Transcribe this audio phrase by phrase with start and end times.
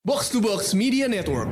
[0.00, 1.44] Box to Box Media Network.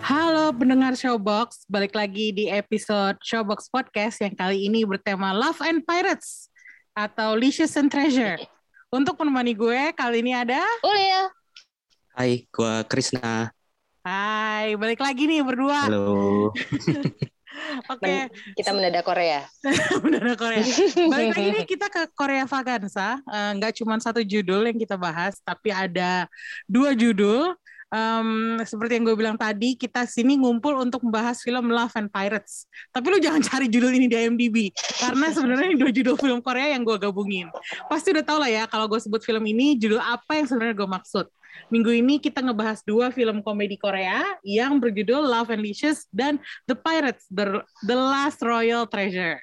[0.00, 5.84] Halo pendengar Showbox, balik lagi di episode Showbox Podcast yang kali ini bertema Love and
[5.84, 6.48] Pirates
[6.96, 8.40] atau Licious and Treasure.
[8.94, 10.62] Untuk menemani gue, kali ini ada...
[10.86, 11.26] Ulil.
[12.14, 13.50] Hai, gua Krisna.
[14.06, 15.90] Hai, balik lagi nih berdua.
[15.90, 16.54] Halo.
[17.90, 19.50] Oke, Men- kita mendadak Korea.
[20.06, 20.62] Benar Korea.
[21.10, 23.18] Balik lagi nih kita ke Korea Vaganza.
[23.18, 26.30] Eh, Nggak cuma satu judul yang kita bahas, tapi ada
[26.70, 27.50] dua judul.
[27.92, 32.64] Em, seperti yang gue bilang tadi, kita sini ngumpul untuk membahas film Love and Pirates.
[32.90, 36.74] Tapi lu jangan cari judul ini di IMDb, karena sebenarnya ini dua judul film Korea
[36.74, 37.52] yang gue gabungin.
[37.86, 40.88] Pasti udah tau lah ya kalau gue sebut film ini judul apa yang sebenarnya gue
[40.88, 41.26] maksud.
[41.70, 46.74] Minggu ini kita ngebahas dua film komedi Korea yang berjudul Love and Licious dan The
[46.74, 49.38] Pirates, The, The Last Royal Treasure.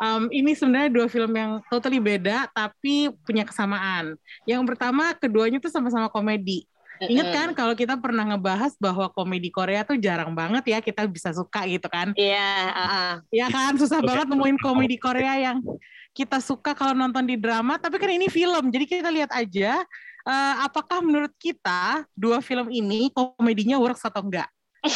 [0.00, 4.16] Um, ini sebenarnya dua film yang totally beda tapi punya kesamaan.
[4.48, 6.64] Yang pertama, keduanya tuh sama-sama komedi.
[7.00, 11.32] Ingat kan kalau kita pernah ngebahas bahwa komedi Korea tuh jarang banget ya kita bisa
[11.32, 12.12] suka gitu kan.
[12.12, 13.12] Iya, ah, ah.
[13.32, 15.64] Ya kan susah banget nemuin komedi Korea yang
[16.12, 18.68] kita suka kalau nonton di drama, tapi kan ini film.
[18.68, 19.80] Jadi kita lihat aja
[20.28, 24.50] eh, apakah menurut kita dua film ini komedinya works atau enggak.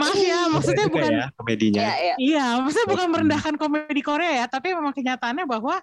[0.00, 1.80] Maaf ya, maksudnya Juga bukan ya komedinya.
[1.80, 2.14] Iya, iya.
[2.16, 5.80] Iya, maksudnya bukan merendahkan komedi Korea ya, tapi memang kenyataannya bahwa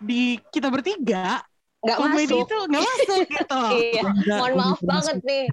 [0.00, 1.44] di kita bertiga
[1.80, 2.44] Nggak komedi masuk.
[2.44, 3.62] itu nggak masuk gitu.
[3.72, 4.02] Iya.
[4.36, 5.46] Mohon maaf banget nih.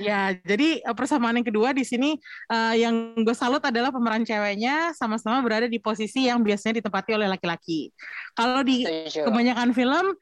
[0.00, 2.16] Ya, jadi eh, persamaan yang kedua di sini
[2.48, 7.28] eh, yang gue salut adalah pemeran ceweknya sama-sama berada di posisi yang biasanya ditempati oleh
[7.28, 7.92] laki-laki.
[8.32, 10.16] Kalau di kebanyakan film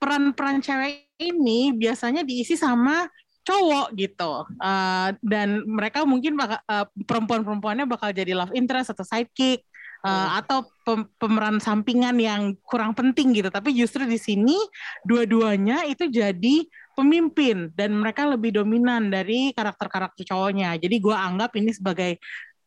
[0.00, 3.04] peran-peran cewek ini biasanya diisi sama
[3.44, 9.64] cowok gitu Eh, dan mereka mungkin bakal, eh, perempuan-perempuannya bakal jadi love interest atau sidekick
[10.00, 10.40] Hmm.
[10.40, 14.56] atau pem- pemeran sampingan yang kurang penting gitu tapi justru di sini
[15.04, 16.64] dua-duanya itu jadi
[16.96, 22.16] pemimpin dan mereka lebih dominan dari karakter-karakter cowoknya jadi gua anggap ini sebagai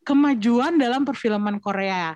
[0.06, 2.14] kemajuan dalam perfilman Korea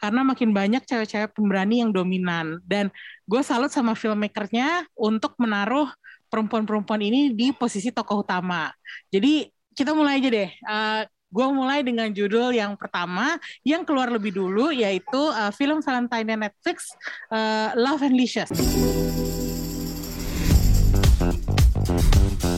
[0.00, 2.88] karena makin banyak cewek-cewek pemberani yang dominan dan
[3.28, 5.92] gue salut sama filmmakernya untuk menaruh
[6.32, 8.72] perempuan-perempuan ini di posisi tokoh utama.
[9.12, 10.50] Jadi kita mulai aja deh.
[10.64, 16.34] Uh, gue mulai dengan judul yang pertama yang keluar lebih dulu yaitu uh, film Valentine
[16.34, 16.90] Netflix
[17.30, 18.50] uh, Love and Licious.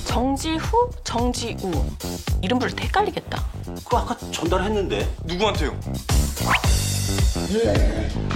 [0.07, 1.73] 정지후, 정지우.
[2.43, 3.45] 이름 부를 때 헷갈리겠다.
[3.85, 5.79] 그거 아까 전달했는데 누구한테요?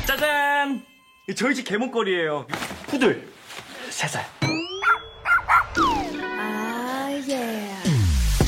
[0.07, 0.85] 짜잔!
[1.29, 2.47] 이 저희 집 개목걸이에요.
[2.87, 3.29] 푸들
[3.91, 4.25] 세 살.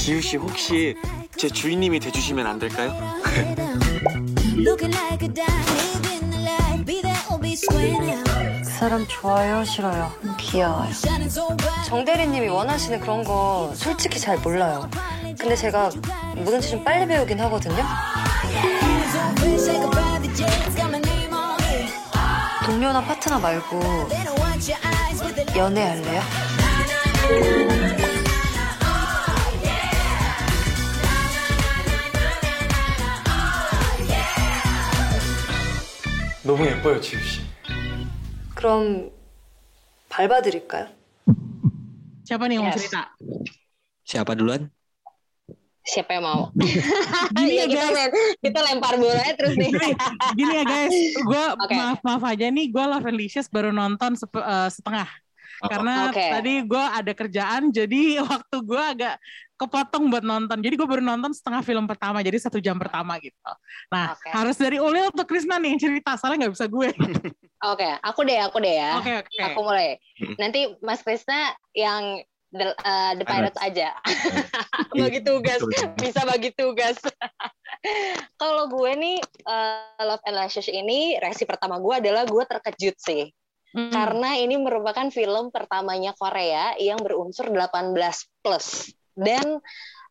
[0.09, 0.97] 지우 씨 혹시
[1.37, 2.97] 제 주인님이 돼주시면 안 될까요?
[8.63, 10.11] 그 사람 좋아요, 싫어요?
[10.39, 10.89] 귀여워요.
[11.85, 14.89] 정 대리님이 원하시는 그런 거 솔직히 잘 몰라요.
[15.39, 15.91] 근데 제가
[16.37, 17.85] 뭐든지 좀 빨리 배우긴 하거든요.
[22.65, 24.09] 동료나 파트너 말고
[25.55, 26.23] 연애할래요?
[36.48, 37.42] 너무 예뻐요, 지우 씨.
[38.56, 39.12] 그럼
[40.10, 40.88] 밟아드릴까요?
[42.24, 42.80] Siapa nih yang mau Yes.
[42.80, 43.02] cerita?
[44.04, 44.70] Siapa duluan?
[45.84, 46.42] Siapa yang mau?
[47.36, 49.72] Gini ya Iya, kita, guys, main, kita lempar bolanya terus nih.
[50.32, 51.76] gini ya guys, gue Oke.
[51.76, 55.10] maaf maaf aja nih, gue Love and Licious baru nonton sep- eh, setengah.
[55.64, 56.24] Karena Oke.
[56.24, 59.16] tadi gue ada kerjaan, jadi waktu gue agak
[59.59, 60.63] kepotong buat nonton.
[60.63, 63.35] Jadi gue baru nonton setengah film pertama, jadi satu jam pertama gitu.
[63.91, 64.31] Nah, Oke.
[64.31, 66.89] harus dari Ulil atau Krisna nih yang cerita, soalnya nggak bisa gue.
[67.75, 69.03] Oke, aku deh, aku deh ya.
[69.03, 69.35] Oke, oke.
[69.51, 69.99] Aku mulai.
[70.23, 70.39] Hmm.
[70.39, 73.93] Nanti Mas Krisna yang The, uh, The Pirates aja.
[74.97, 75.61] Iya, bagi tugas,
[76.01, 76.97] bisa bagi tugas.
[78.41, 83.29] Kalau gue nih uh, Love and Lashes ini reaksi pertama gue adalah gue terkejut sih.
[83.77, 83.93] Hmm.
[83.93, 87.93] Karena ini merupakan film pertamanya Korea yang berunsur 18
[88.41, 88.97] plus.
[89.19, 89.59] Dan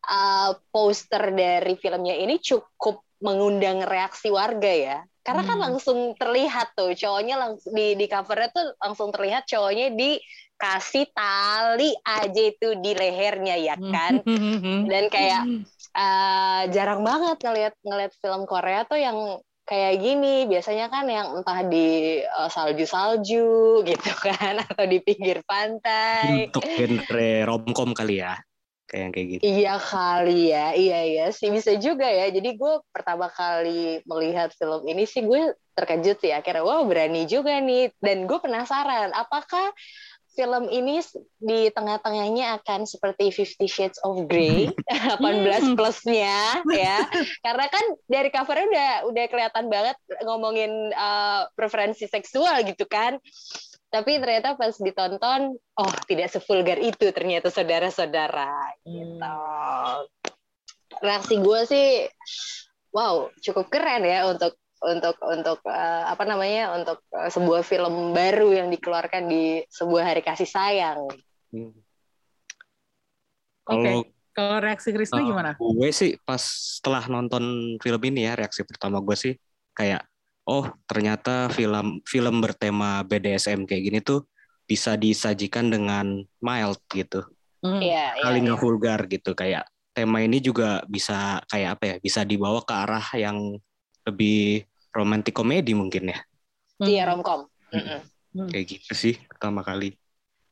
[0.08, 4.98] uh, poster dari filmnya ini cukup mengundang reaksi warga ya.
[5.26, 5.64] Karena kan Hmm.
[5.70, 12.42] langsung terlihat tuh cowoknya langsung di di covernya tuh langsung terlihat cowoknya dikasih tali aja
[12.48, 14.22] itu di lehernya ya kan.
[14.24, 14.84] Hmm.
[14.90, 15.42] Dan kayak
[15.96, 19.18] eh, jarang banget ngelihat ngelihat film Korea tuh yang
[19.68, 21.86] kayak gini biasanya kan yang entah di
[22.24, 28.34] eh, salju-salju gitu kan atau di pinggir pantai Untuk genre romcom kali ya.
[28.88, 29.40] Kayak yang kayak gitu.
[29.44, 32.32] Iya kali ya, iya iya sih bisa juga ya.
[32.32, 37.60] Jadi gue pertama kali melihat film ini sih gue terkejut sih akhirnya wah berani juga
[37.60, 37.92] nih.
[38.00, 39.76] Dan gue penasaran apakah
[40.38, 41.02] film ini
[41.42, 44.70] di tengah-tengahnya akan seperti Fifty Shades of Grey
[45.20, 47.02] 18 plusnya ya.
[47.42, 53.20] Karena kan dari covernya udah udah kelihatan banget ngomongin uh, preferensi seksual gitu kan.
[53.88, 59.36] Tapi ternyata pas ditonton, oh tidak sevulgar itu ternyata saudara-saudara gitu.
[61.00, 61.88] Reaksi gue sih,
[62.92, 68.60] wow cukup keren ya untuk untuk untuk eh, apa namanya untuk eh, sebuah film baru
[68.60, 71.08] yang dikeluarkan di sebuah hari kasih sayang.
[71.50, 71.72] Hmm.
[73.68, 73.88] Oke.
[73.88, 74.02] Kalau
[74.38, 75.26] Kalau reaksi Krisna Ah.
[75.26, 75.50] gimana?
[75.58, 79.34] gue sih pas setelah nonton film ini ya reaksi pertama gue sih
[79.74, 80.06] kayak
[80.48, 84.24] oh ternyata film film bertema BDSM kayak gini tuh
[84.64, 87.24] bisa disajikan dengan mild gitu
[87.58, 87.82] Hmm.
[87.82, 88.22] Iya, iya.
[88.22, 88.44] kali iya.
[88.46, 93.02] nggak vulgar gitu kayak tema ini juga bisa kayak apa ya bisa dibawa ke arah
[93.18, 93.58] yang
[94.06, 94.62] lebih
[94.94, 96.18] romantis komedi mungkin ya
[96.78, 96.86] Hmm.
[96.86, 97.50] Iya romcom.
[97.74, 98.00] Mm-mm.
[98.38, 98.48] Hmm.
[98.54, 99.98] kayak gitu sih pertama kali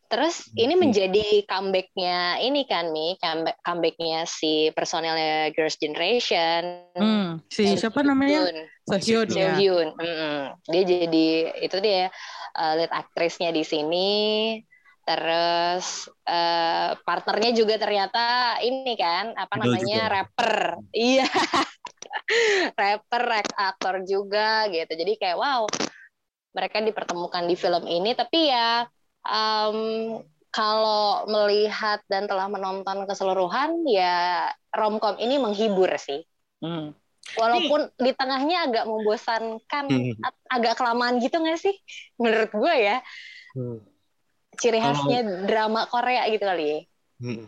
[0.06, 0.82] Terus ini Hmm.
[0.87, 6.62] menjadi comebacknya ini kan Mi, comeback comebacknya si personelnya Girls' Generation.
[6.94, 7.43] Hmm.
[7.50, 8.47] Si siapa namanya?
[8.47, 8.58] Sohyun.
[8.87, 9.50] Sohyun ya.
[9.58, 9.88] Sohyun.
[9.99, 10.38] Mm-mm.
[10.70, 11.26] Dia jadi
[11.58, 12.08] itu dia
[12.55, 14.11] uh, lead aktrisnya di sini.
[15.06, 20.14] Terus uh, partnernya juga ternyata ini kan apa Idol namanya juga.
[20.14, 20.55] rapper.
[20.97, 21.29] Iya.
[22.75, 24.88] rapper, ak- aktor juga gitu.
[24.88, 25.62] Jadi kayak wow,
[26.50, 28.14] mereka dipertemukan di film ini.
[28.14, 28.82] Tapi ya
[29.26, 29.78] em,
[30.49, 36.25] kalau melihat dan telah menonton keseluruhan ya romcom ini menghibur sih.
[36.58, 36.96] Hmm.
[37.37, 40.14] Walaupun di tengahnya agak membosankan, Hmm.
[40.23, 41.75] ag- agak kelamaan gitu nggak sih?
[42.17, 42.96] Menurut gue ya,
[44.56, 46.79] ciri Kalau- khasnya drama Korea gitu kali ya.
[47.20, 47.44] Hmm.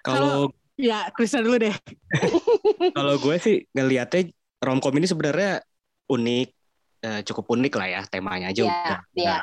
[0.00, 1.74] kalau Ya, Krisna dulu deh.
[2.94, 4.30] Kalau gue sih ngeliatnya
[4.62, 5.58] romcom ini sebenarnya
[6.06, 6.48] unik,
[7.02, 9.36] eh, cukup unik lah ya temanya aja Iya, udah, iya.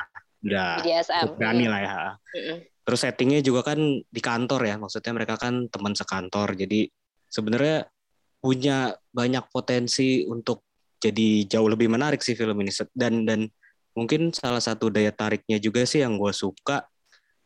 [0.46, 1.96] Udah, cukup berani lah ya.
[2.38, 2.58] Mm-mm.
[2.86, 6.86] Terus settingnya juga kan di kantor ya, maksudnya mereka kan teman sekantor, jadi
[7.26, 7.90] sebenarnya
[8.38, 10.62] punya banyak potensi untuk
[11.02, 13.50] jadi jauh lebih menarik sih film ini dan dan
[13.96, 16.84] mungkin salah satu daya tariknya juga sih yang gue suka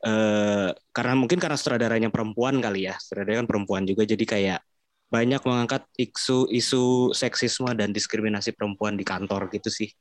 [0.00, 4.60] eh karena mungkin karena sutradaranya perempuan kali ya sutradaranya kan perempuan juga jadi kayak
[5.12, 9.92] banyak mengangkat isu isu seksisme dan diskriminasi perempuan di kantor gitu sih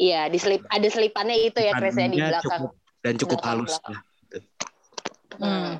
[0.00, 2.40] Iya, diselip ada selipannya itu ya Chris ya di belakang.
[2.64, 3.92] cukup- dan cukup belakang- halus belakang.
[3.92, 4.02] lah.
[5.38, 5.72] Hmm.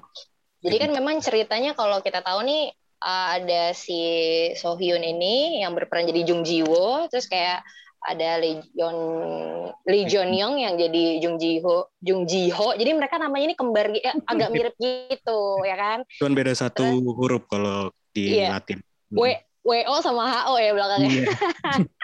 [0.60, 2.68] Jadi kan memang ceritanya kalau kita tahu nih
[3.00, 3.96] uh, ada si
[4.54, 7.64] Sohyun ini yang berperan jadi Jung Ji Wo, terus kayak
[8.02, 8.96] ada Lee Jon
[9.84, 12.72] Lee Jon Young yang jadi Jung Ji Ho, Jung Ji Ho.
[12.72, 15.98] Jadi mereka namanya ini kembar eh, agak mirip gitu ya kan.
[16.16, 18.56] Cuman beda satu huruf kalau di Iya.
[18.56, 18.80] Latin.
[19.10, 19.24] W
[19.60, 21.08] WO sama HO ya belakangnya.
[21.10, 21.26] Iya.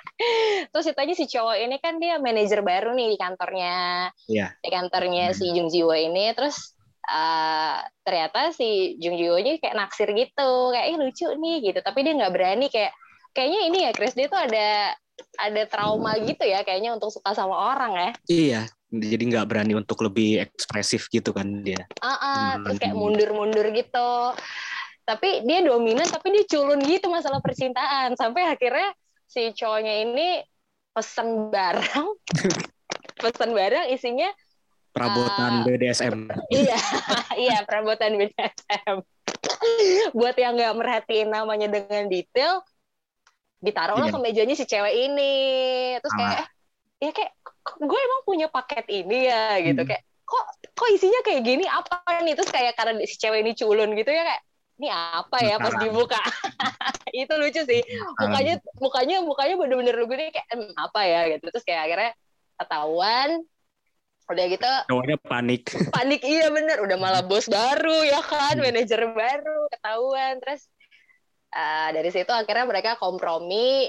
[0.73, 3.77] Terus ceritanya si cowok ini kan dia manajer baru nih di kantornya.
[4.29, 4.57] Iya.
[4.61, 6.73] Di kantornya si Jung Ji Wo ini terus
[7.05, 11.79] uh, ternyata si Jung Ji Wo nya kayak naksir gitu, kayak Ih, lucu nih gitu.
[11.85, 12.93] Tapi dia nggak berani kayak
[13.37, 14.97] kayaknya ini ya Chris dia tuh ada
[15.41, 18.11] ada trauma gitu ya kayaknya untuk suka sama orang ya.
[18.29, 18.61] Iya,
[18.93, 21.85] jadi nggak berani untuk lebih ekspresif gitu kan dia.
[22.00, 22.64] Ah, ah, Hmm.
[22.64, 24.33] terus kayak mundur-mundur gitu.
[25.07, 28.90] Tapi dia dominan tapi dia culun gitu masalah percintaan sampai akhirnya
[29.26, 30.28] si cowoknya ini
[30.90, 32.09] pesen barang
[33.23, 34.30] pesan barang isinya
[34.90, 35.64] Perabotan Ah.
[35.68, 36.25] BDSM.
[36.49, 36.78] iya
[37.45, 39.04] iya perabotan BDSM
[40.12, 42.64] buat yang nggak merhatiin namanya dengan detail
[43.59, 44.14] ditaruhlah Iya.
[44.14, 45.35] ke mejanya si cewek ini
[46.00, 46.40] terus kayak Ah.
[46.40, 46.49] eh,
[47.02, 47.33] ya kayak
[47.76, 49.90] gue emang punya paket ini ya gitu Hmm.
[49.90, 53.92] kayak kok kok isinya kayak gini apa nih terus kayak karena si cewek ini culun
[53.92, 54.42] gitu ya kayak
[54.76, 56.21] ini apa ya pas dibuka?
[57.16, 57.80] Itu lucu sih.
[58.21, 61.21] Mukanya mukanya mukanya bener-bener lugu nih kayak "Hmm, apa ya?
[61.33, 61.49] gitu.
[61.49, 62.11] Terus kayak akhirnya
[62.61, 63.30] ketahuan
[64.26, 64.73] udah gitu.
[64.90, 65.62] Cowoknya panik.
[65.97, 66.76] panik iya bener.
[66.85, 68.59] Udah malah bos baru ya kan?
[68.61, 70.38] Manajer baru ketahuan.
[70.45, 70.68] Terus
[71.56, 73.88] eh, dari situ akhirnya mereka kompromi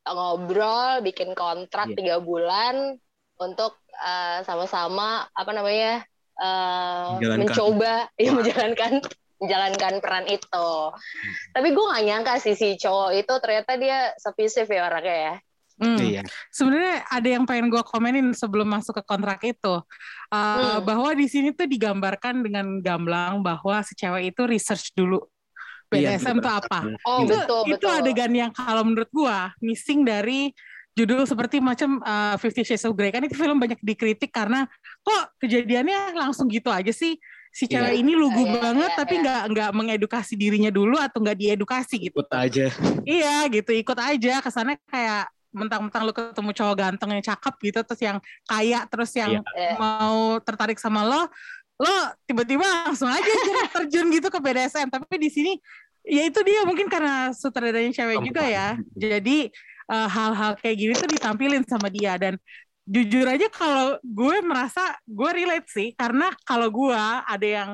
[0.00, 1.96] ngobrol bikin kontrak Iya.
[1.96, 2.98] tiga bulan
[3.38, 6.02] untuk eh, sama-sama apa namanya
[6.40, 7.40] eh, Menjalankan.
[7.46, 8.92] mencoba ya menjalankan
[9.40, 10.68] menjalankan peran itu
[11.50, 15.36] tapi gue gak nyangka sih si cowok itu ternyata dia submissive ya orangnya ya
[15.80, 15.96] Hmm.
[15.96, 16.20] Iya.
[16.52, 19.80] Sebenarnya ada yang pengen gue komenin sebelum masuk ke kontrak itu,
[20.28, 20.84] Uh, Hmm.
[20.84, 25.24] bahwa di sini tuh digambarkan dengan gamblang bahwa si cewek itu research dulu
[25.88, 26.44] Iya, BDSM betul.
[26.44, 26.78] tuh apa.
[27.08, 27.96] Oh, itu betul, itu betul.
[27.96, 30.52] adegan yang kalau menurut gua missing dari
[30.92, 34.68] judul seperti macam uh, Fifty Shades of Grey kan itu film banyak dikritik karena
[35.00, 37.16] kok kejadiannya langsung gitu aja sih
[37.50, 37.82] si Iya.
[37.82, 39.22] cewek ini lugu Iya, banget iya, tapi iya.
[39.26, 42.66] nggak nggak mengedukasi dirinya dulu atau nggak diedukasi gitu Ikut aja.
[43.02, 48.00] iya gitu ikut aja kesannya kayak mentang-mentang lu ketemu cowok ganteng yang cakep gitu terus
[48.00, 49.74] yang kaya terus yang Iya.
[49.76, 51.26] mau tertarik sama lo
[51.80, 55.52] lo tiba-tiba langsung aja ter- terjun gitu ke BDSM tapi di sini
[56.06, 59.50] ya itu dia mungkin karena sutradaranya cewek juga ya jadi
[59.90, 62.38] eh, hal-hal kayak gini tuh ditampilin sama dia dan
[62.90, 67.70] jujur aja kalau gue merasa gue relate sih karena kalau gue ada yang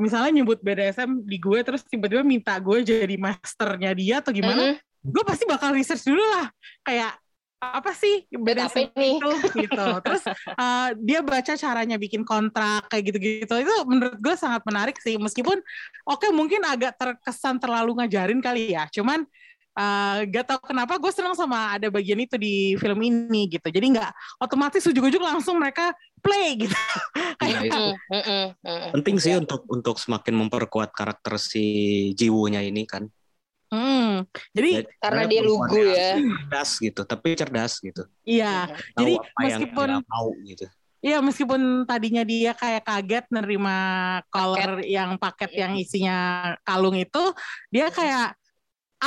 [0.00, 4.80] misalnya nyebut BDSM di gue terus tiba-tiba minta gue jadi masternya dia atau gimana Mm-mm.
[5.04, 6.48] gue pasti bakal research dulu lah.
[6.80, 7.12] Kayak
[7.60, 9.86] apa sih BDSM itu gitu.
[10.04, 10.22] Terus
[10.56, 13.54] uh, dia baca caranya bikin kontrak kayak gitu-gitu.
[13.54, 15.16] Itu menurut gue sangat menarik sih.
[15.20, 15.60] Meskipun
[16.08, 18.88] oke mungkin agak terkesan terlalu ngajarin kali ya.
[18.90, 19.24] Cuman
[19.74, 23.86] uh, gak tau kenapa gue senang sama ada bagian itu di film ini gitu jadi
[23.94, 26.74] nggak otomatis ujuk-ujuk langsung mereka play gitu
[27.44, 28.90] Iya, itu Mm, mm, mm, mm.
[28.96, 31.64] penting sih untuk untuk semakin memperkuat karakter si
[32.16, 33.04] Jiwunya ini kan.
[33.68, 34.22] Hmm,
[34.54, 36.14] jadi Jadi, Karena dia lugu ya.
[36.14, 38.06] Cerdas gitu, tapi cerdas gitu.
[38.22, 39.12] iya Tahu Jadi
[39.42, 40.64] meskipun mau gitu.
[41.04, 43.76] Iya meskipun tadinya dia kayak kaget nerima
[44.32, 45.60] collar yang paket Iya.
[45.68, 46.18] yang isinya
[46.64, 47.24] kalung itu,
[47.68, 48.32] dia kayak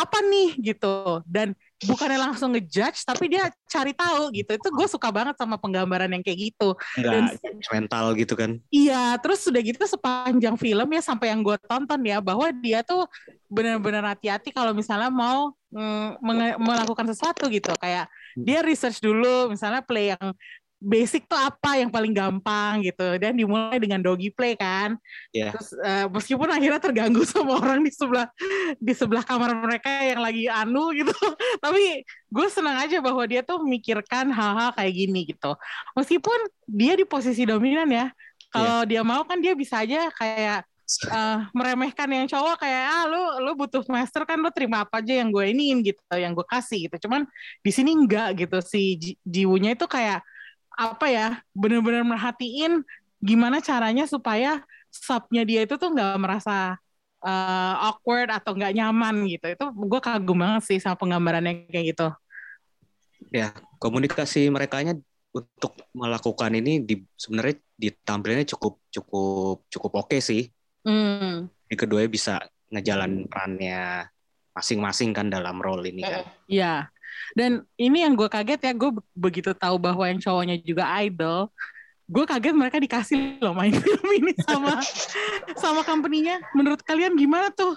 [0.03, 1.21] apa nih gitu.
[1.25, 4.57] Dan bukannya langsung ngejudge tapi dia cari tahu gitu.
[4.57, 6.77] Itu gue suka banget sama penggambaran yang kayak gitu.
[6.97, 7.37] Enggak
[7.73, 8.51] mental gitu kan.
[8.69, 13.09] Iya, terus sudah gitu sepanjang film ya sampai yang gue tonton ya bahwa dia tuh
[13.49, 16.21] benar-benar hati-hati kalau misalnya mau mm,
[16.61, 17.73] melakukan sesuatu gitu.
[17.81, 20.33] Kayak dia research dulu misalnya play yang
[20.77, 24.93] basic tuh apa yang paling gampang gitu dan dimulai dengan doggy play kan.
[25.33, 25.57] Iya.
[25.57, 28.29] Terus eh, meskipun akhirnya terganggu sama orang di sebelah
[28.77, 31.13] di sebelah kamar mereka yang lagi anu gitu,
[31.63, 35.57] tapi gue senang aja bahwa dia tuh memikirkan hal-hal kayak gini gitu.
[35.97, 38.13] Meskipun dia di posisi dominan ya,
[38.53, 40.61] kalau dia mau kan dia bisa aja kayak
[41.09, 45.25] eh, meremehkan yang cowok kayak ah lu lu butuh master kan lu terima apa aja
[45.25, 47.09] yang gue iniin gitu, yang gue kasih gitu.
[47.09, 47.25] Cuman
[47.65, 50.21] di sini enggak gitu si Ji- Jiwunya itu kayak
[50.77, 52.85] apa ya bener-bener merhatiin
[53.17, 54.61] gimana caranya supaya
[54.93, 56.77] subnya dia itu tuh nggak merasa
[57.25, 62.07] eh, awkward atau nggak nyaman gitu itu gue kagum banget sih sama penggambarannya kayak gitu
[63.33, 64.95] Ya, komunikasi merekanya
[65.33, 70.49] untuk melakukan ini di sebenarnya ditampilannya cukup cukup cukup oke sih.
[70.87, 71.51] hmm.
[71.67, 72.33] Di keduanya bisa
[72.71, 74.07] ngejalan perannya
[74.55, 76.23] masing-masing kan dalam role ini kan.
[76.49, 76.73] Iya.
[77.33, 81.51] Dan ini yang gue kaget ya, gue be- begitu tahu bahwa yang cowoknya juga idol,
[82.05, 84.79] gue kaget mereka dikasih loh main film ini sama
[85.55, 86.39] sama company-nya.
[86.53, 87.75] Menurut kalian gimana tuh?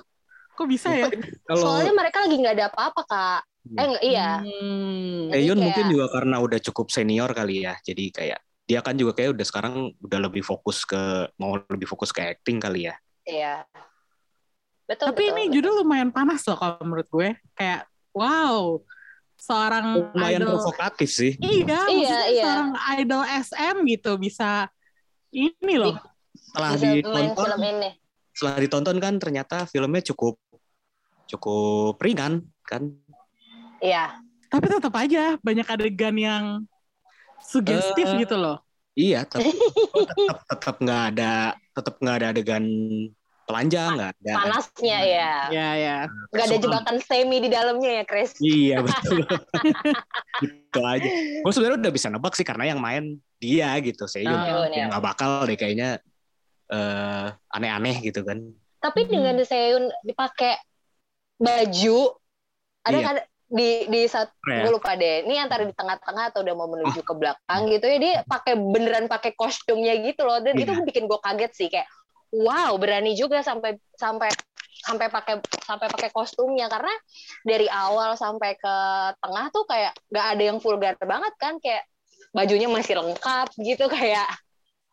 [0.55, 1.09] Kok bisa ya?
[1.45, 3.41] Kalau Soalnya mereka lagi nggak ada apa-apa kak.
[3.77, 4.31] Eh nggak- iya.
[4.41, 5.29] Hmm.
[5.33, 7.75] Taeyun kayak- mungkin juga karena udah cukup senior kali ya.
[7.81, 12.15] Jadi kayak dia kan juga kayak udah sekarang udah lebih fokus ke mau lebih fokus
[12.15, 12.95] ke acting kali ya.
[13.27, 13.55] Iya.
[14.87, 15.07] Betul.
[15.11, 15.55] Tapi betul, ini betul.
[15.59, 17.29] judul lumayan panas loh kalau menurut gue.
[17.55, 18.79] Kayak wow,
[19.41, 20.53] seorang Lumayan idol.
[20.55, 21.33] provokatif sih.
[21.37, 22.45] Iya, Iya, iya.
[22.45, 24.69] seorang idol SM gitu bisa
[25.31, 25.97] ini loh.
[26.31, 27.91] Setelah Bisa ditonton, film ini.
[28.31, 30.37] setelah ditonton kan ternyata filmnya cukup
[31.27, 32.91] cukup ringan kan.
[33.79, 34.19] Iya.
[34.47, 36.45] Tapi tetap aja banyak adegan yang
[37.41, 38.61] sugestif Eh, gitu loh.
[38.93, 39.55] Iya, tapi
[39.95, 41.33] tetap tetap nggak ada
[41.71, 42.65] tetap nggak ada adegan
[43.51, 44.33] telanjang nggak ada.
[44.39, 45.33] Panasnya ya.
[45.51, 45.97] Ya ya.
[46.31, 48.39] Nggak ada jebakan semi di dalamnya ya, Chris.
[48.39, 49.27] Iya betul.
[50.43, 51.09] gitu aja.
[51.43, 54.07] Gue sebenarnya udah bisa nebak sih karena yang main dia gitu.
[54.07, 54.87] Saya Oh, iya.
[54.87, 55.99] nggak bakal deh kayaknya
[56.71, 58.39] eh, aneh-aneh gitu kan.
[58.79, 60.57] Tapi dengan Seun dipakai
[61.37, 62.15] baju,
[62.81, 63.05] ada Iya.
[63.05, 63.17] kan
[63.51, 64.63] di di saat Keren.
[64.63, 65.27] gue lupa deh.
[65.27, 69.11] Ini antara di tengah-tengah atau udah mau menuju ke belakang gitu ya dia pakai beneran
[69.11, 70.39] pakai kostumnya gitu loh.
[70.39, 70.87] Dan itu Iya.
[70.87, 71.91] bikin gue kaget sih kayak
[72.31, 74.31] wow berani juga sampai sampai
[74.81, 76.67] sampai pakai sampai pakai kostumnya.
[76.71, 76.93] Karena
[77.45, 78.77] dari awal sampai ke
[79.21, 81.61] tengah tuh kayak nggak ada yang vulgar banget kan.
[81.61, 81.85] Kayak
[82.33, 83.85] bajunya masih lengkap gitu.
[83.97, 84.29] Kayak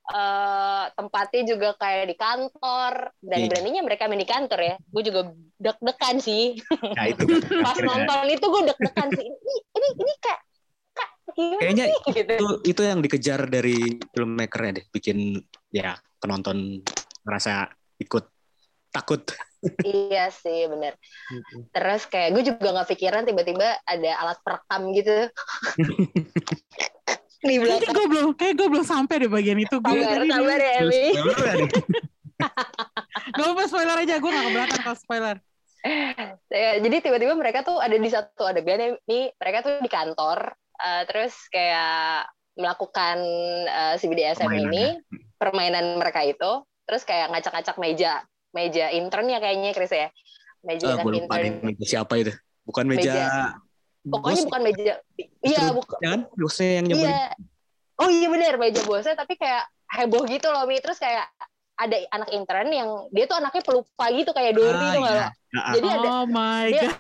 [0.08, 3.12] eh tempatnya juga kayak di kantor.
[3.20, 3.48] Dan Iya.
[3.52, 4.76] beraninya mereka main di kantor ya.
[4.88, 6.56] Gue juga deg-degan sih.
[6.96, 7.24] Nah itu
[7.66, 9.28] pas nonton itu gue deg-degan sih.
[9.28, 10.42] Ini ini ini kayak
[10.96, 11.10] kak
[11.60, 11.98] Kayaknya sih?
[12.16, 12.34] Gitu.
[12.40, 16.82] itu itu yang dikejar dari filmmakernya deh, bikin ya penonton
[17.28, 17.68] merasa
[18.00, 18.24] ikut
[18.96, 19.22] takut.
[19.84, 20.96] iya sih bener.
[21.76, 25.12] Terus kayak gue juga nggak pikiran tiba-tiba ada alat perekam gitu.
[27.38, 29.78] Di Kayaknya belakang gue belum, kayak gue belum sampai deh bagian itu.
[29.78, 31.16] Gue sabar sabar ya Emi nih?
[33.38, 35.38] Gak apa spoiler aja, gue gak keberatan kalau spoiler.
[36.52, 41.04] Ya, jadi tiba-tiba mereka tuh ada di satu adegan nih mereka tuh di kantor eh,
[41.08, 43.18] terus kayak melakukan
[43.68, 44.86] eh, si BDSM Permainan ini
[45.38, 50.08] permainan mereka itu terus kayak ngacak-ngacak meja meja intern ya kayaknya Chris ya
[50.64, 52.32] meja Ah, anak gue lupa intern deh meja siapa itu.
[52.64, 53.24] Bukan meja, Meja.
[54.04, 54.94] pokoknya bos, bukan meja
[55.42, 57.08] iya bukan kan bosnya yang nyebelin.
[57.08, 57.24] iya
[57.96, 61.28] oh iya benar meja bosnya tapi kayak heboh gitu loh Mi terus kayak
[61.76, 65.12] ada anak intern yang dia tuh anaknya pelupa gitu kayak Dori Ah, tuh iya.
[65.14, 65.28] lo?
[65.54, 66.96] Ah, Jadi ada oh my dia- god.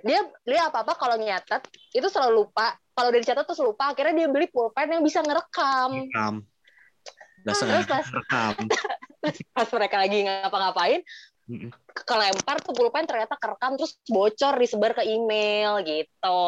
[0.00, 1.60] dia dia apa apa kalau nyatet
[1.92, 6.08] itu selalu lupa kalau udah dicatat terus lupa akhirnya dia beli pulpen yang bisa ngerekam
[6.08, 6.34] rekam.
[7.42, 8.54] Dasar Terus pas- rekam.
[9.54, 11.00] pas mereka lagi ngapa-ngapain
[11.92, 16.38] kelempar tuh pulpen ternyata kerekam terus bocor disebar ke email gitu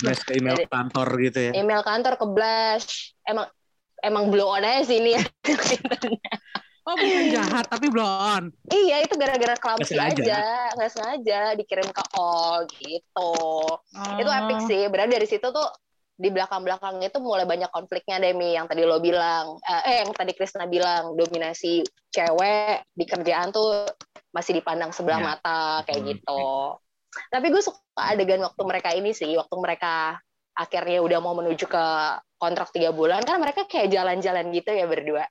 [0.00, 1.52] Blast ke email Jadi- kantor gitu ya.
[1.54, 2.88] email kantor ke blast
[3.22, 3.46] emang
[4.00, 5.22] emang blow on aja sih ini ya
[6.82, 8.50] Oh bukan jahat tapi blow on.
[8.66, 10.18] iya itu gara-gara sengaja.
[10.18, 10.40] aja
[10.74, 13.30] nggak sengaja dikirim ke all gitu
[13.78, 14.16] Oh.
[14.18, 15.68] itu epic sih berarti dari situ tuh
[16.12, 20.36] di belakang-belakang itu mulai banyak konfliknya Demi yang tadi lo bilang eh eh, yang tadi
[20.36, 23.88] Krisna bilang dominasi cewek di kerjaan tuh
[24.30, 25.26] masih dipandang sebelah Ya.
[25.34, 26.08] mata kayak Hmm.
[26.14, 26.42] gitu
[27.28, 30.16] tapi gue suka adegan waktu mereka ini sih waktu mereka
[30.52, 31.84] akhirnya udah mau menuju ke
[32.36, 35.24] kontrak tiga bulan kan mereka kayak jalan-jalan gitu ya berdua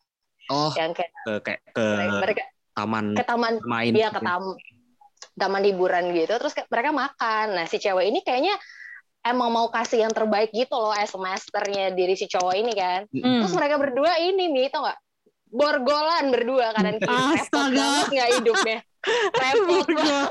[0.50, 1.86] Oh, yang kayak ke kayak ke
[2.20, 2.44] mereka
[2.76, 3.94] taman ke taman main.
[3.96, 4.58] Iya ke tam
[5.38, 8.58] taman hiburan gitu terus mereka makan nah si cewek ini kayaknya
[9.22, 13.06] emang mau kasih yang terbaik gitu loh as masternya diri si cowok ini kan.
[13.14, 13.46] Hmm.
[13.46, 15.00] terus mereka berdua ini mi tau gak
[15.52, 17.76] borgolan berdua kanan kiri repot Astaga.
[17.76, 18.80] banget nggak hidupnya.
[19.42, 20.30] Repot banget.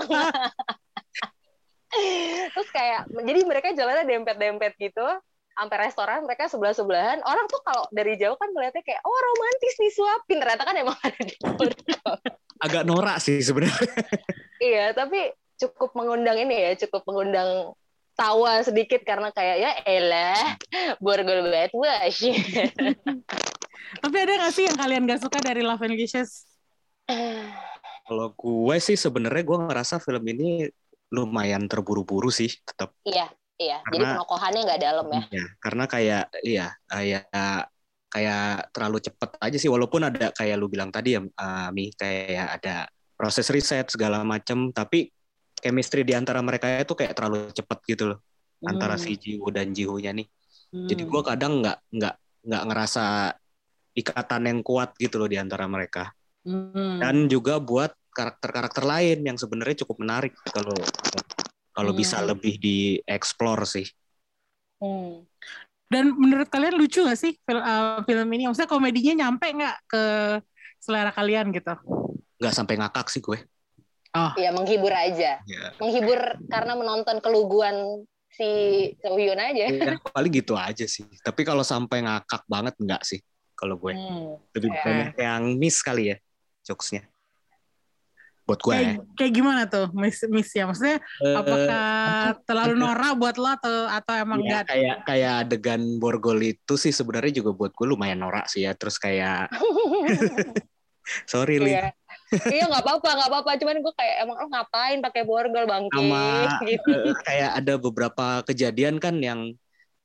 [2.54, 5.02] Terus kayak jadi mereka jalannya dempet-dempet gitu
[5.50, 9.74] sampai restoran mereka sebelah sebelahan orang tuh kalau dari jauh kan melihatnya kayak oh romantis
[9.76, 10.38] nih suapin.
[10.38, 11.34] Ternyata kan emang ada di
[12.62, 13.92] Agak norak sih sebenarnya.
[14.60, 17.72] Iya, tapi cukup mengundang ini ya, cukup mengundang
[18.20, 20.60] tawa sedikit karena kayak ya elah
[21.00, 22.28] borgol banget wash.
[24.04, 26.44] Tapi ada nggak sih yang kalian gak suka dari Love and Licious?
[28.06, 30.68] Kalau gue sih sebenarnya gue ngerasa film ini
[31.10, 32.94] lumayan terburu-buru sih tetap.
[33.02, 33.26] iya,
[33.58, 33.82] iya.
[33.90, 35.22] Jadi Karena- penokohannya nggak dalam ya.
[35.32, 37.24] Iya, karena kayak iya kayak
[38.10, 42.58] kayak terlalu cepet aja sih walaupun ada kayak lu bilang tadi ya uh, Mi kayak
[42.62, 45.10] ada proses riset segala macem tapi
[45.60, 48.18] chemistry di antara mereka itu kayak terlalu cepet gitu loh
[48.60, 49.02] antara Hmm.
[49.04, 50.26] si Jiwoo dan Jihonya nih.
[50.72, 50.88] Hmm.
[50.88, 53.04] Jadi gua kadang nggak nggak nggak ngerasa
[53.96, 56.12] ikatan yang kuat gitu loh di antara mereka.
[56.44, 57.00] Hmm.
[57.00, 60.76] Dan juga buat karakter-karakter lain yang sebenarnya cukup menarik kalau
[61.70, 62.34] kalau bisa Hmm.
[62.34, 63.86] lebih dieksplor sih.
[64.80, 65.24] Hmm.
[65.90, 68.46] Dan menurut kalian lucu gak sih film, uh, film ini?
[68.46, 70.02] Maksudnya komedinya nyampe nggak ke
[70.78, 71.74] selera kalian gitu?
[72.38, 73.42] Nggak sampai ngakak sih gue.
[74.10, 75.38] Oh, Iya, menghibur aja.
[75.40, 75.64] Ya.
[75.78, 76.18] Menghibur
[76.50, 78.48] karena menonton keluguan si
[78.98, 79.70] Sohyun aja.
[79.70, 81.06] Ya, paling gitu aja sih.
[81.22, 83.22] Tapi kalau sampai ngakak banget enggak sih
[83.54, 83.94] kalau gue.
[83.94, 84.34] Hmm.
[84.50, 84.82] Lebih Ya.
[84.82, 86.16] banyak yang miss kali ya
[86.60, 87.06] jokesnya.
[88.42, 88.74] Buat gue.
[88.74, 90.66] kayak, kayak gimana tuh miss miss ya?
[90.66, 91.86] Maksudnya Eh, apakah
[92.42, 94.64] terlalu norak buat lo atau atau emang ya, enggak?
[94.74, 98.74] kayak kayak adegan borgol itu sih sebenarnya juga buat gue lumayan norak sih ya.
[98.74, 99.54] Terus kayak
[101.30, 101.78] sorry Lin.
[101.78, 101.86] Iya.
[102.30, 106.22] Iya nggak apa-apa nggak apa-apa cuman gue kayak emang lo ngapain pakai borgol bangke sama
[106.70, 106.90] gitu.
[107.10, 109.50] eh, kayak ada beberapa kejadian kan yang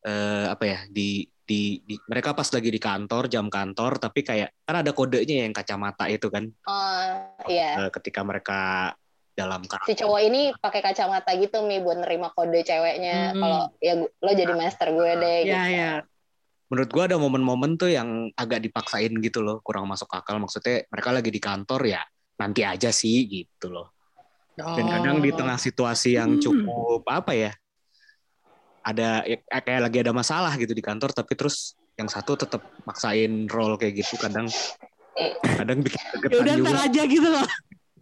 [0.02, 4.50] eh, apa ya di, di di mereka pas lagi di kantor jam kantor tapi kayak
[4.66, 7.02] kan ada kodenya yang kacamata itu kan Oh,
[7.46, 7.86] iya.
[7.86, 8.90] Eh, ketika mereka
[9.36, 13.42] dalam si cowok ini pakai kacamata gitu mi buat nerima kode ceweknya Hmm.
[13.44, 15.54] kalau ya lo jadi master gue deh gitu.
[15.54, 15.92] Ya ya.
[16.66, 21.14] menurut gua ada momen-momen tuh yang agak dipaksain gitu loh kurang masuk akal maksudnya mereka
[21.14, 22.02] lagi di kantor ya
[22.36, 23.92] nanti aja sih gitu loh
[24.56, 25.36] dan kadang di Oh.
[25.36, 26.42] tengah situasi yang Hmm.
[26.42, 27.52] cukup apa ya
[28.82, 33.48] ada ya, kayak lagi ada masalah gitu di kantor tapi terus yang satu tetap maksain
[33.48, 34.46] role kayak gitu kadang
[35.42, 37.46] kadang bikin Ya kegetan udah juga aja gitu loh.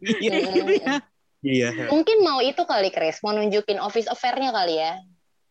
[0.02, 0.96] iya Gitu ya.
[1.41, 4.93] iya Mungkin mau itu kali Chris, mau nunjukin office affair-nya kali ya.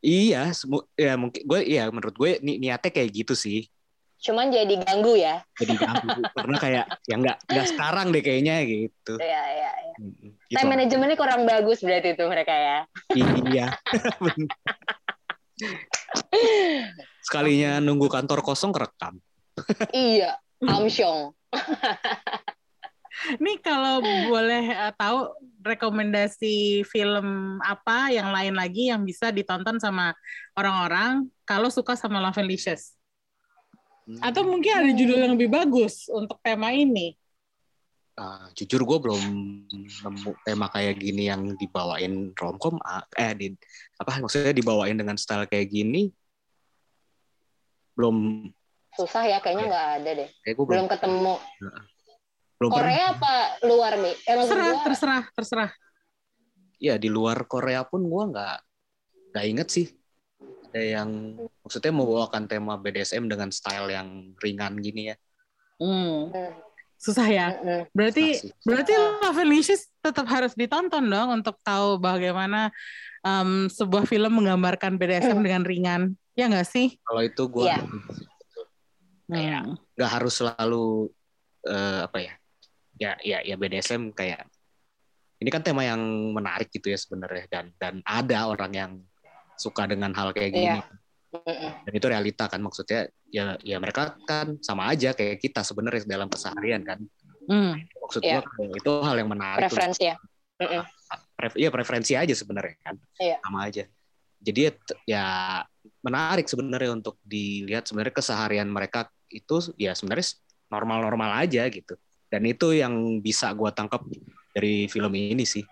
[0.00, 3.70] iya semu- ya mungkin gue ya menurut gue ni niatnya kayak gitu sih
[4.22, 5.42] Cuman jadi ganggu ya.
[5.58, 9.94] jadi ganggu karena kayak ya nggak nggak sekarang deh kayaknya gitu Iya, iya, iya.
[9.98, 10.30] Mm-mm.
[10.46, 10.62] Gitu.
[10.62, 12.78] Time manajemennya kurang bagus berarti itu mereka ya.
[13.18, 13.66] Iya.
[17.26, 19.18] Sekalinya nunggu kantor kosong kerekam.
[19.90, 21.34] iya, Amsyong.
[23.44, 25.30] Nih kalau boleh eh, tahu
[25.62, 30.10] rekomendasi film apa yang lain lagi yang bisa ditonton sama
[30.58, 32.98] orang-orang kalau suka sama Love and Licious.
[34.18, 37.14] Atau mungkin ada judul yang lebih bagus untuk tema ini.
[38.12, 39.22] uh, jujur gue belum
[40.04, 43.46] nemu tema kayak gini yang dibawain romcom ah, eh di
[43.96, 46.12] apa maksudnya dibawain dengan style kayak gini
[47.92, 48.48] belum
[48.92, 50.28] Susah ya, kayaknya nggak ada deh.
[50.44, 51.34] kayak gue belum Belum ketemu.
[52.60, 53.34] belum pernah Korea apa
[53.64, 54.14] luar nih?
[54.20, 55.70] Eh, Terserah, gua, terserah, terserah.
[56.76, 58.56] ya di luar Korea pun gue nggak
[59.32, 59.86] nggak inget sih
[60.72, 65.16] ada yang maksudnya membawakan tema BDSM dengan style yang ringan gini ya
[65.76, 66.30] Hmm.
[66.30, 66.54] Hmm,
[66.94, 67.50] Susah ya.
[67.52, 67.90] mm-mm.
[67.90, 68.62] Berarti Susah sih.
[68.62, 72.70] berarti Love and Licious tetap harus ditonton dong untuk tahu bagaimana
[73.20, 75.42] um, sebuah film menggambarkan BDSM Hmm.
[75.42, 76.02] dengan ringan.
[76.32, 76.96] Ya nggak sih?
[77.02, 77.82] kalau itu gue Iya.
[79.28, 79.74] Hmm.
[79.98, 81.10] nggak harus selalu
[81.64, 82.34] eh, apa ya
[82.96, 84.46] ya ya ya BDSM kayak
[85.38, 85.98] ini kan tema yang
[86.30, 88.92] menarik gitu ya sebenarnya dan dan ada orang yang
[89.62, 90.82] suka dengan hal kayak gini Iya.
[91.32, 91.70] Mm-mm.
[91.88, 96.26] dan itu realita kan maksudnya ya ya mereka kan sama aja kayak kita sebenarnya dalam
[96.26, 96.98] keseharian kan
[97.42, 97.74] Hmm.
[97.98, 98.38] maksud Iya.
[98.38, 100.14] gua kayak itu hal yang menarik Preferensi ya.
[100.60, 100.82] Mm-mm.
[101.34, 103.36] Pref- iya preferensi aja sebenarnya kan Iya.
[103.40, 103.84] sama aja
[104.38, 104.72] jadi ya
[105.08, 105.24] ya
[106.02, 111.96] menarik sebenarnya untuk dilihat sebenarnya keseharian mereka itu ya sebenarnya normal-normal aja gitu
[112.28, 114.04] dan itu yang bisa gua tangkap
[114.52, 115.64] dari film ini sih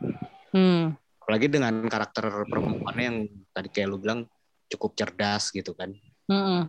[0.51, 0.99] Hmm.
[1.31, 3.19] Apalagi dengan karakter perempuannya yang
[3.55, 4.27] tadi kayak lu bilang
[4.67, 5.95] cukup cerdas gitu kan
[6.27, 6.67] Hmm.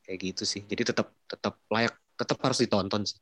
[0.00, 3.20] kayak gitu sih jadi tetap tetap layak tetap harus ditonton sih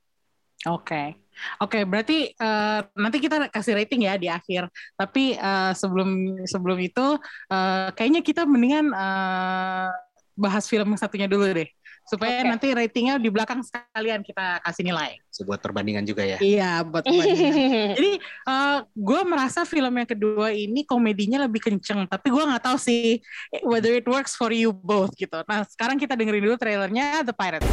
[0.67, 1.15] Oke,
[1.63, 1.85] oke.
[1.87, 4.67] berarti eh, nanti kita kasih rating ya di akhir.
[4.99, 7.21] Tapi eh, sebelum sebelum itu,
[7.53, 9.91] eh, kayaknya kita mendingan eh,
[10.35, 11.69] bahas film yang satunya dulu deh,
[12.06, 12.50] supaya Oke.
[12.50, 15.18] nanti ratingnya di belakang sekalian kita kasih nilai.
[15.32, 17.96] sebuah perbandingan juga ya Iya, buat perbandingan.
[17.96, 18.12] Jadi
[18.94, 23.24] gue merasa film yang kedua ini komedinya lebih kenceng, tapi gue nggak tahu sih
[23.64, 25.40] whether it works for you both gitu.
[25.48, 27.66] Nah sekarang kita dengerin dulu trailernya The Pirate.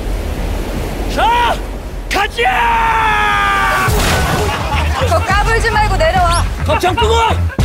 [1.12, 1.56] 자,
[2.08, 2.46] 가자!
[5.08, 6.42] 저 까불지 말고 내려와.
[6.66, 7.61] 겁장 끄고!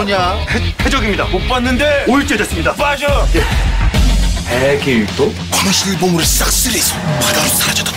[0.00, 0.46] 뭐냐?
[0.82, 1.24] 해적입니다.
[1.24, 2.72] 못 봤는데 오일째 됐습니다.
[2.74, 3.28] 빠져.
[4.48, 7.92] 해길도 화장실 보물을 싹쓸이해서 바다로 사라졌다.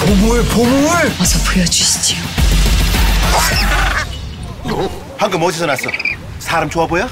[0.00, 0.90] 보물, 보물!
[1.18, 2.18] 어서 보여주시지요.
[5.16, 5.90] 방금 어디서 났어?
[6.38, 7.08] 사람 좋아 보여?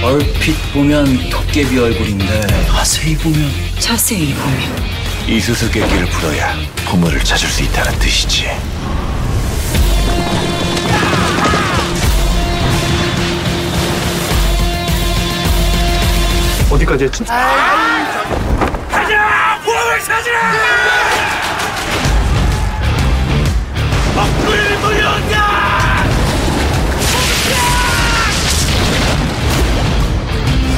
[0.00, 6.54] 얼핏 보면 도깨비 얼굴인데 자세히 보면 자세히 보면 이 수수께끼를 풀어야
[6.86, 8.48] 보물을 찾을 수 있다는 뜻이지.
[16.70, 17.24] 어디까지 했지?
[17.24, 17.48] 가자!
[19.64, 20.38] 보물 찾으라!
[24.14, 26.04] 막불을 몰려온다!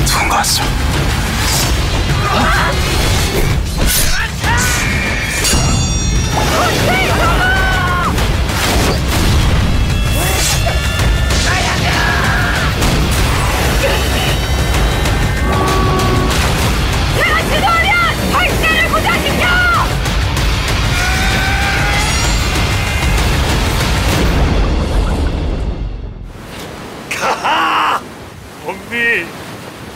[0.07, 0.62] 누군가 왔어.
[6.33, 7.19] 범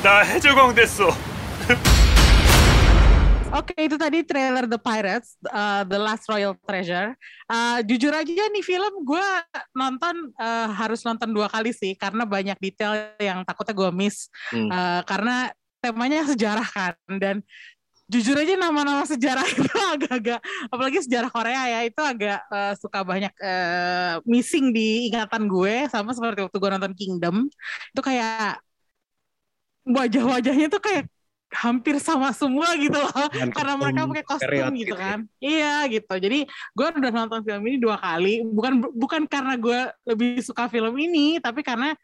[0.03, 1.11] 나 해적왕 됐어.
[3.49, 7.17] Oke, itu tadi trailer The Pirates, uh, The Last Royal Treasure.
[7.49, 9.27] Uh, jujur aja nih film gue
[9.73, 14.29] nonton uh, harus nonton dua kali sih, karena banyak detail yang takutnya gue miss.
[14.53, 14.69] Hmm.
[14.69, 15.49] Uh, karena
[15.81, 17.41] temanya sejarah kan, dan
[18.05, 19.65] jujur aja nama-nama sejarah itu
[19.97, 25.89] agak-agak, apalagi sejarah Korea ya, itu agak uh, suka banyak uh, missing di ingatan gue,
[25.89, 27.49] sama seperti waktu gue nonton Kingdom,
[27.97, 28.61] itu kayak
[29.84, 31.04] wajah-wajahnya tuh kayak
[31.54, 33.14] hampir sama semua gitu loh.
[33.30, 35.00] Dengan karena mereka pakai kostum stereotip gitu ya.
[35.00, 35.18] kan.
[35.38, 36.14] Iya gitu.
[36.18, 38.42] Jadi gue udah nonton film ini dua kali.
[38.42, 41.94] Bukan bukan karena gue lebih suka film ini tapi karena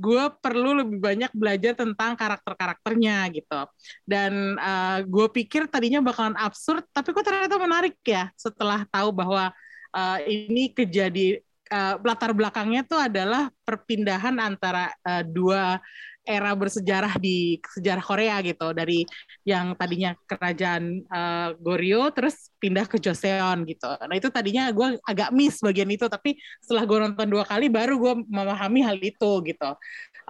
[0.00, 3.60] gue perlu lebih banyak belajar tentang karakter-karakternya gitu.
[4.06, 9.50] Dan uh, gue pikir tadinya bakalan absurd tapi kok ternyata menarik ya setelah tahu bahwa
[9.92, 15.82] uh, ini kejadi uh, latar belakangnya tuh adalah perpindahan antara uh, dua
[16.30, 19.02] era bersejarah di sejarah Korea gitu dari
[19.42, 23.90] yang tadinya kerajaan uh, Goryeo terus pindah ke Joseon gitu.
[23.90, 27.98] Nah itu tadinya gue agak miss bagian itu tapi setelah gue nonton dua kali baru
[27.98, 29.70] gue memahami hal itu gitu.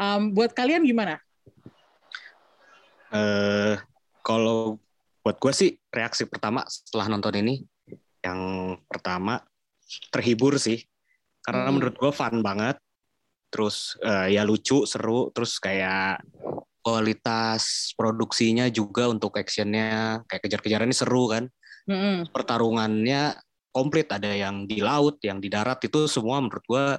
[0.01, 1.21] Um, buat kalian gimana?
[3.11, 3.75] eh
[4.23, 4.79] kalau
[5.21, 7.67] buat gue sih reaksi pertama setelah nonton ini
[8.23, 8.41] yang
[8.87, 9.43] pertama
[10.15, 10.79] terhibur sih
[11.43, 11.75] karena Hmm.
[11.75, 12.79] menurut gue fun banget
[13.51, 16.23] terus eh, ya lucu seru terus kayak
[16.81, 21.45] kualitas produksinya juga untuk actionnya kayak kejar-kejaran ini seru kan
[21.91, 22.31] Mm-mm.
[22.33, 23.37] pertarungannya
[23.69, 26.97] komplit ada yang di laut yang di darat itu semua menurut gua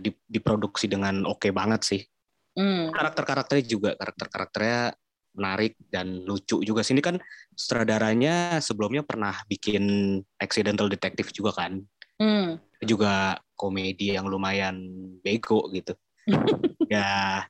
[0.00, 2.02] di- diproduksi dengan oke banget sih
[2.50, 2.90] Mm.
[2.90, 4.90] karakter-karakternya juga karakter-karakternya
[5.38, 7.14] menarik dan lucu juga sini kan
[7.54, 11.78] sutradaranya sebelumnya pernah bikin accidental detective juga kan
[12.18, 12.58] Mm.
[12.82, 14.80] juga komedi yang lumayan
[15.20, 15.92] bego gitu
[16.92, 17.44] ya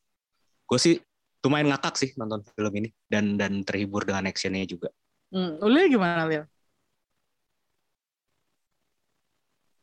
[0.66, 0.98] gue sih
[1.46, 4.90] lumayan ngakak sih nonton film ini dan dan terhibur dengan actionnya juga
[5.30, 5.62] Mm.
[5.62, 6.44] Ulil gimana Lil?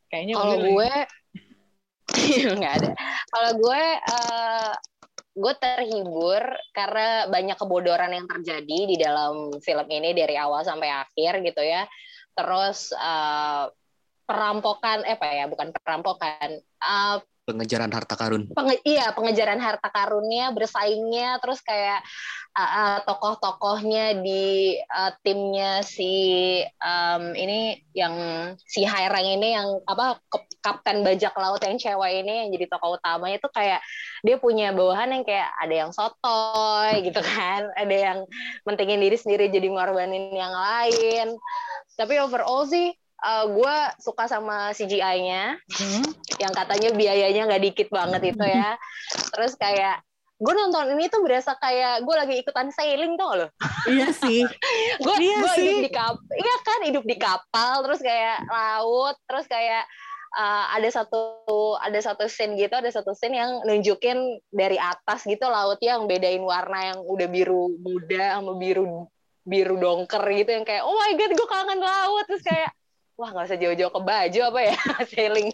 [0.08, 0.92] Kayaknya Kalau gue
[2.60, 2.90] nggak ada.
[3.28, 4.72] Kalau gue eh,
[5.38, 11.40] gue terhibur karena banyak kebodoran yang terjadi di dalam film ini dari awal sampai akhir
[11.44, 11.84] gitu ya.
[12.36, 13.64] Terus eh,
[14.28, 17.16] perampokan eh apa ya bukan perampokan eh,
[17.48, 18.44] pengejaran harta karun.
[18.52, 22.04] Penge- iya pengejaran harta karunnya bersaingnya terus kayak
[22.52, 28.12] uh, uh, tokoh-tokohnya di uh, timnya si um, ini yang
[28.68, 33.00] si Hairang ini yang apa kap- kapten bajak laut yang cewek ini yang jadi tokoh
[33.00, 33.80] utamanya itu kayak
[34.20, 38.18] dia punya bawahan yang kayak ada yang sotoy gitu kan ada yang
[38.68, 41.40] mentingin diri sendiri jadi ngorbanin yang lain.
[41.96, 42.92] Tapi overall sih
[43.50, 46.06] gue suka sama CGI-nya Hmm.
[46.38, 48.78] yang katanya biayanya nggak dikit banget itu ya.
[49.34, 50.02] Terus kayak
[50.38, 53.50] gue nonton ini tuh berasa kayak gue lagi ikutan sailing tuh loh.
[53.90, 54.46] Iya sih.
[55.02, 55.62] Gue Iya gue sih.
[55.66, 59.82] hidup di kapal, iya kan hidup di kapal, terus kayak laut, terus kayak
[60.38, 61.22] uh, ada satu
[61.82, 66.42] ada satu scene gitu, ada satu scene yang nunjukin dari atas gitu lautnya yang bedain
[66.42, 69.10] warna yang udah biru muda sama biru
[69.42, 72.70] biru dongker gitu yang kayak oh my god gue kangen laut terus kayak
[73.18, 74.76] wah nggak usah jauh-jauh ke baju apa ya?
[75.10, 75.50] Sailing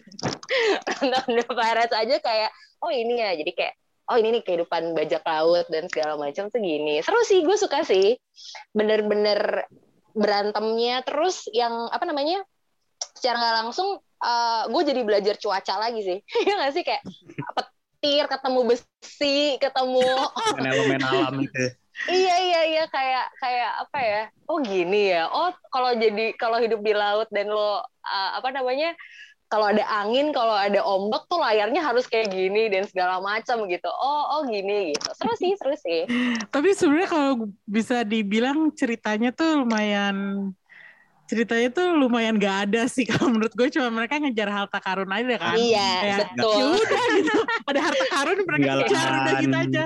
[1.00, 2.50] nonton The Pirates aja kayak
[2.84, 3.32] oh ini ya.
[3.32, 3.74] Jadi kayak
[4.12, 7.00] oh ini nih kehidupan bajak laut dan segala macam tuh gini.
[7.00, 8.20] Seru sih gue suka sih.
[8.76, 9.64] Bener-bener
[10.12, 11.00] berantemnya.
[11.08, 12.44] Terus yang apa namanya
[13.16, 13.88] secara nggak langsung
[14.68, 16.18] gue jadi belajar cuaca lagi sih.
[16.46, 16.84] Ya nggak sih?
[16.84, 17.02] Kayak
[17.56, 20.04] petir ketemu besi ketemu
[20.60, 21.72] elemen alam itu
[22.10, 22.84] iya iya iya.
[22.90, 24.22] Kayak kayak apa ya?
[24.50, 25.30] Oh gini ya.
[25.30, 28.92] Oh kalau jadi kalau hidup di laut dan lo uh, apa namanya?
[29.52, 33.86] Kalau ada angin kalau ada ombak tuh layarnya harus kayak gini dan segala macam gitu.
[33.86, 35.08] Oh oh gini gitu.
[35.14, 36.08] Seru sih seru sih.
[36.50, 40.50] Tapi sebenarnya kalau bisa dibilang ceritanya tuh lumayan
[41.24, 45.36] ceritanya tuh lumayan gak ada sih kalau menurut gue cuma mereka ngejar harta karun aja
[45.36, 45.56] kan.
[45.56, 47.36] iya Kayak, betul Ya udah gitu.
[47.64, 49.84] Ada harta karun mereka kejar udah gitu aja.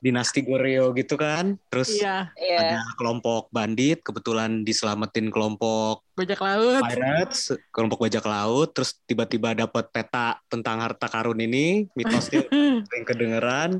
[0.00, 6.82] dinasti Goryeo gitu kan terus Iya, iya ada kelompok bandit kebetulan diselamatin kelompok bajak laut.
[6.82, 12.46] pirates kelompok bajak laut terus tiba-tiba dapat peta tentang harta karun ini mitosnya
[12.86, 13.70] sering kedengeran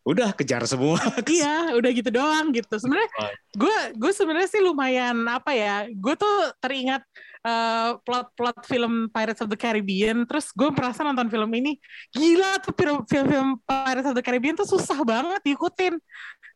[0.00, 0.96] udah kejar semua
[1.28, 2.72] Iya, udah gitu doang gitu.
[2.76, 3.10] Sebenarnya
[3.52, 5.84] gue gue sebenarnya sih lumayan apa ya?
[5.92, 7.04] Gue tuh teringat
[7.40, 10.24] eh, plot-plot film Pirates of the Caribbean.
[10.24, 11.76] Terus gue merasa nonton film ini
[12.10, 15.94] gila tuh film- film-film Pirates of the Caribbean tuh susah banget diikutin.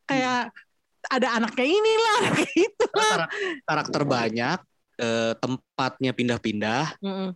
[0.05, 0.49] Kayak
[1.05, 2.21] ada anaknya inilah
[2.57, 3.29] gitu lah.
[3.61, 4.57] Karakter banyak
[4.97, 7.29] eh, tempatnya pindah-pindah Mm-mm.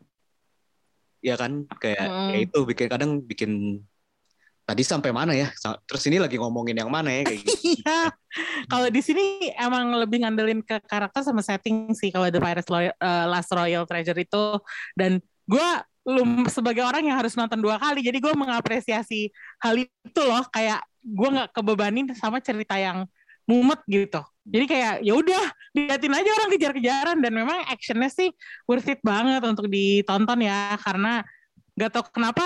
[1.19, 2.29] ya kan kayak Mm.
[2.31, 3.51] ya itu bikin kadang bikin
[4.69, 5.49] tadi sampai mana ya?
[5.89, 7.57] Terus ini lagi ngomongin yang mana ya kayak gitu.
[7.79, 8.13] Iya.
[8.69, 13.25] Kalau di sini emang lebih ngandelin ke karakter sama setting sih kalau The Pirates eh,
[13.25, 14.61] Last Royal Treasure itu.
[14.93, 15.17] Dan
[15.49, 15.67] gue
[16.05, 19.33] lum sebagai orang yang harus nonton dua kali jadi gue mengapresiasi
[19.65, 20.45] hal itu loh.
[20.53, 23.09] Kayak gue nggak kebebanin sama cerita yang
[23.49, 24.21] mumet gitu.
[24.45, 28.29] Jadi kayak ya udah liatin aja orang kejar-kejaran dan memang actionnya sih
[28.69, 30.77] worth it banget untuk ditonton ya.
[30.77, 31.25] Karena
[31.79, 32.43] nggak tahu kenapa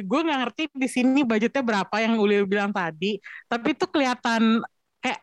[0.00, 4.64] gue nggak ngerti di sini budgetnya berapa yang Ulil bilang tadi tapi itu kelihatan
[5.04, 5.20] kayak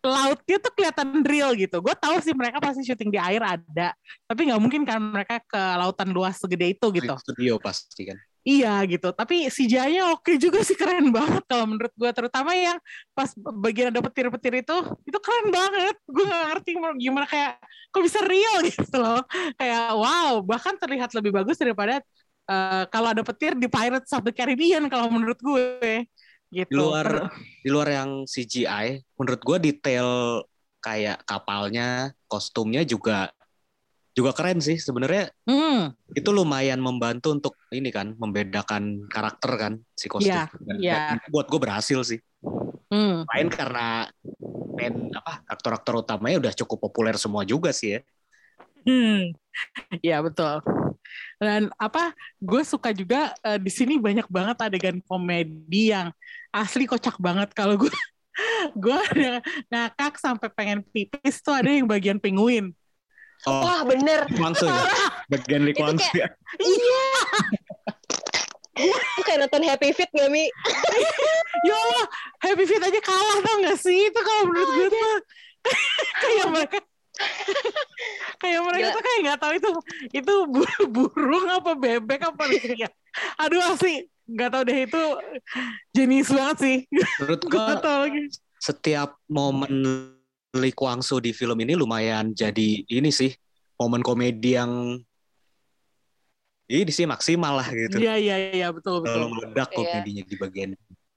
[0.00, 1.82] lautnya tuh kelihatan real gitu.
[1.82, 3.92] Gue tahu sih mereka pasti syuting di air ada,
[4.24, 7.12] tapi nggak mungkin kan mereka ke lautan luas segede itu gitu.
[7.20, 9.12] studio pasti kan Iya gitu.
[9.12, 12.80] Tapi CGI-nya oke juga sih keren banget kalau menurut gue, terutama yang
[13.12, 15.96] pas bagian ada petir-petir itu, itu keren banget.
[16.08, 16.70] Gue nggak ngerti
[17.04, 17.60] gimana kayak
[17.92, 19.20] kok bisa real gitu loh.
[19.60, 22.00] Kayak wow, bahkan terlihat lebih bagus daripada
[22.50, 26.04] eh, kalau ada petir di Pirates of the Caribbean kalau menurut gue.
[26.50, 26.66] Gitu.
[26.66, 27.30] di luar
[27.62, 30.42] di luar yang CGI menurut gue detail
[30.82, 33.30] kayak kapalnya kostumnya juga
[34.18, 40.10] juga keren sih sebenarnya Hmm, itu lumayan membantu untuk ini kan membedakan karakter kan si
[40.10, 40.50] kostum Iya,
[40.82, 40.94] iya.
[41.14, 42.18] dan buat gue berhasil sih
[42.90, 43.30] hmm.
[43.30, 44.10] main karena
[44.74, 48.02] main apa aktor-aktor utamanya udah cukup populer semua juga sih ya
[48.80, 49.36] Hmm,
[50.00, 50.64] ya betul.
[51.40, 52.12] Dan apa?
[52.36, 56.12] Gue suka juga eh, di sini banyak banget adegan komedi yang
[56.52, 57.50] asli kocak banget.
[57.56, 57.90] Kalau gue
[58.82, 62.72] gue ada ngakak sampai pengen pipis tuh ada yang bagian penguin.
[63.48, 64.28] Oh, Wah bener.
[64.36, 64.84] langsung ya.
[65.32, 66.28] Bagian Lee Itu Kwang Soo ya.
[66.60, 67.04] Iya.
[68.84, 70.44] Itu kayak nonton Happy Feet gak Mi?
[71.60, 72.06] Ya Allah,
[72.40, 74.08] Happy Feet aja kalah tau gak sih?
[74.08, 75.12] Itu kalau menurut gue tuh
[76.24, 76.78] kayak mereka
[78.40, 78.96] kayak mereka Gila.
[78.96, 79.70] tuh kayak nggak tahu itu
[80.12, 82.42] itu bu- burung apa bebek apa
[82.74, 82.88] ya.
[83.36, 85.02] Aduh asli nggak tahu deh itu
[85.92, 86.76] jenis banget sih.
[87.20, 87.74] Menurut gua
[88.60, 89.72] setiap momen
[90.52, 93.30] Lee Kwang Soo di film ini lumayan jadi ini sih
[93.76, 94.98] momen komedi yang
[96.70, 97.98] ini sih maksimal lah gitu.
[97.98, 99.34] Iya iya iya betul Kalau betul.
[99.42, 99.76] meledak Iya.
[99.76, 100.70] komedinya di bagian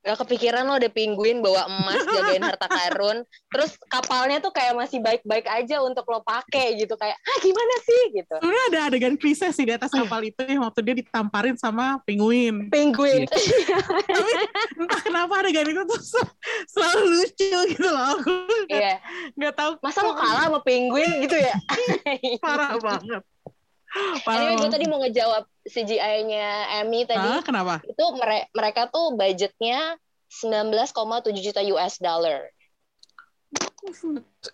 [0.03, 3.23] Gak kepikiran lo ada penguin bawa emas jagain harta karun.
[3.47, 8.01] Terus kapalnya tuh kayak masih baik-baik aja untuk lo pakai gitu kayak ah gimana sih
[8.13, 8.35] gitu.
[8.35, 12.67] Sebenarnya ada adegan klise sih di atas kapal itu yang waktu dia ditamparin sama penguin.
[12.67, 13.23] Penguin.
[14.11, 14.31] Tapi
[14.77, 16.35] entah kenapa adegan itu tuh sel-
[16.67, 18.05] selalu lucu gitu loh.
[18.13, 18.31] Aku
[18.67, 18.95] nggak- Iya.
[19.33, 21.55] nggak tahu Masa lo kalah sama penguin gitu ya?
[22.39, 23.23] parah banget.
[24.25, 26.49] Parah Anyway, gue tadi mau ngejawab CGI-nya
[26.82, 27.21] Emmy tadi.
[27.21, 27.77] Hah, kenapa?
[27.84, 29.95] Itu mere- mereka tuh budgetnya
[30.27, 31.06] 19,7
[31.38, 32.49] juta US dollar.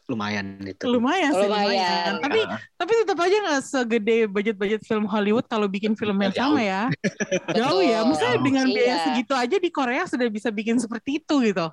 [0.09, 0.83] lumayan itu.
[0.83, 1.69] Lumayan sih, Lumayan.
[1.69, 2.13] lumayan.
[2.19, 2.39] Tapi
[2.75, 6.57] tapi tetap aja nggak segede budget-budget film Hollywood kalau bikin film yang Jauh.
[6.57, 6.81] sama ya.
[7.61, 8.03] Jauh ya.
[8.03, 8.45] Maksudnya Betul.
[8.49, 9.05] dengan biaya Iya.
[9.07, 11.67] segitu aja di Korea sudah bisa bikin seperti itu gitu.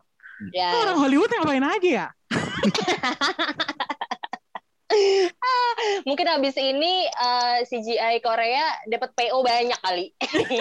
[0.53, 0.69] Ya.
[0.85, 2.07] Orang Hollywood ngapain aja ya?
[6.09, 10.07] Mungkin habis ini eh, CGI Korea dapat PO banyak kali.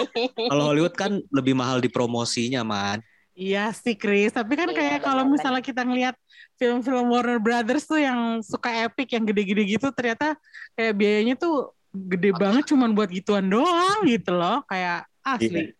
[0.52, 3.00] Kalau Hollywood kan lebih mahal di promosinya, man.
[3.36, 6.16] Iya sih Chris, tapi kan Iya, kayak kalau misalnya kita ngelihat
[6.56, 10.40] film-film Warner Brothers tuh yang suka epic, yang gede-gede gitu, ternyata
[10.72, 15.76] kayak biayanya tuh gede banget cuman buat gituan doang gitu loh, kayak asli.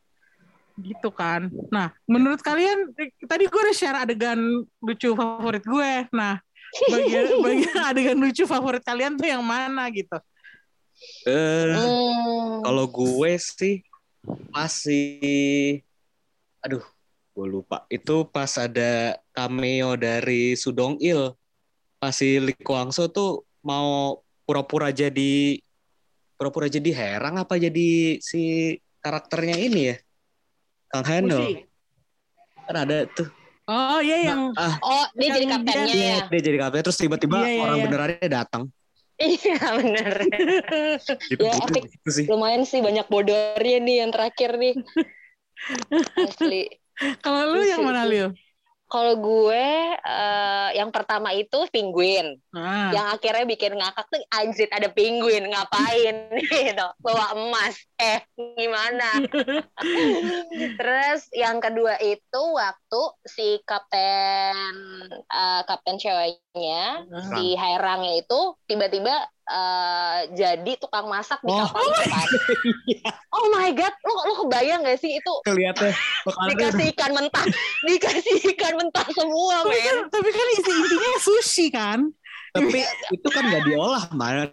[0.77, 1.49] Gitu kan.
[1.73, 4.37] Nah, menurut kalian eh, tadi gue udah share adegan
[4.85, 6.12] lucu favorit gue.
[6.12, 6.37] Nah,
[6.91, 10.17] bagian bagian adegan lucu favorit kalian tuh yang mana gitu?
[11.29, 12.65] Eh, Hmm.
[12.65, 13.85] kalau gue sih
[14.51, 15.81] masih
[16.65, 16.83] aduh,
[17.37, 17.85] gue lupa.
[17.93, 21.37] Itu pas ada cameo dari Sudong Il.
[22.01, 25.61] Pas si Lee Kwang Soo tuh mau pura-pura jadi
[26.37, 29.97] pura-pura jadi herang apa jadi si karakternya ini ya?
[30.91, 31.41] Kang Hano.
[32.67, 33.29] Kan ada tuh.
[33.66, 36.18] Oh iya yang Ah, Oh, dia jadi kaptennya dia- ya?
[36.31, 37.85] dia jadi kapten terus tiba-tiba Iya, iya, orang iya.
[37.85, 38.62] benerannya datang.
[39.16, 40.12] Iya, bener.
[41.33, 41.83] Gitu, Ya, gitu, epic.
[41.90, 42.24] gitu sih.
[42.29, 44.74] Lumayan sih banyak bodornya nih yang terakhir nih.
[46.31, 46.68] Asli.
[47.20, 48.33] kalau lu yang mana Lil?
[48.87, 49.66] Kalau gue
[49.99, 52.38] eh, yang pertama itu penguin.
[52.55, 52.94] Ah.
[52.94, 56.16] Yang akhirnya bikin ngakak tuh anjir ada penguin ngapain
[56.70, 56.87] gitu.
[57.03, 57.75] Bawa emas.
[57.99, 58.22] Eh,
[58.55, 59.27] gimana?
[60.79, 64.64] Terus yang kedua itu waktu si kapten
[65.11, 65.99] eh, kapten
[66.57, 66.85] ceweknya
[67.37, 69.12] si Hairangnya itu tiba-tiba
[69.47, 71.61] eh, jadi tukang masak di Oh.
[71.69, 72.29] kapal kan.
[73.37, 75.92] Oh my god, lu lu kebayang gak sih itu Kelihatan
[76.51, 77.45] dikasih ikan mentah,
[77.88, 80.09] dikasih ikan mentah semua, Tapi kan, men.
[80.09, 82.01] tapi kan isi intinya sushi kan?
[82.57, 82.81] tapi
[83.12, 84.49] itu kan nggak diolah man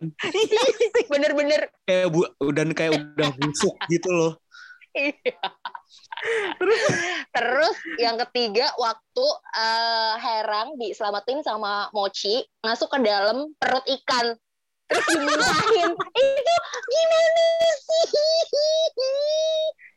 [1.08, 4.34] Bener-bener kayak bu dan kayak udah busuk gitu loh
[4.92, 5.40] Iya.
[7.34, 9.26] Terus yang ketiga waktu
[9.58, 14.38] eh, Herang diselamatin sama Mochi masuk ke dalam perut ikan
[14.84, 16.56] terus dimuntahin itu
[16.92, 17.46] gimana
[17.82, 18.06] sih?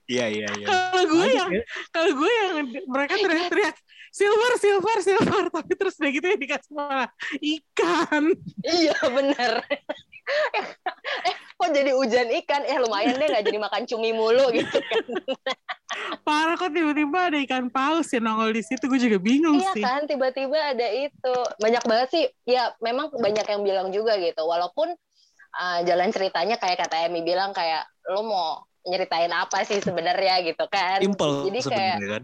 [0.06, 1.50] iya iya iya Kalau gue yang
[1.90, 2.50] kalau gue yang
[2.86, 3.76] mereka teriak-teriak
[4.14, 7.10] silver silver silver tapi terus udah gitu ya dikasih malah
[7.42, 8.24] ikan.
[8.64, 9.52] iya bener.
[11.28, 12.62] eh kok jadi hujan ikan?
[12.62, 15.04] Eh lumayan deh nggak jadi makan cumi mulu gitu kan.
[16.26, 19.82] Parah kok tiba-tiba ada ikan paus yang nongol di situ gue juga bingung Iya sih.
[19.82, 21.34] kan, tiba-tiba ada itu.
[21.56, 22.24] Banyak banget sih.
[22.44, 24.44] Ya, memang banyak yang bilang juga gitu.
[24.44, 24.92] Walaupun
[25.56, 28.48] uh, jalan ceritanya kayak kata Emi bilang kayak lo mau
[28.84, 31.00] nyeritain apa sih sebenarnya gitu kan.
[31.00, 32.22] simple Jadi kayak kan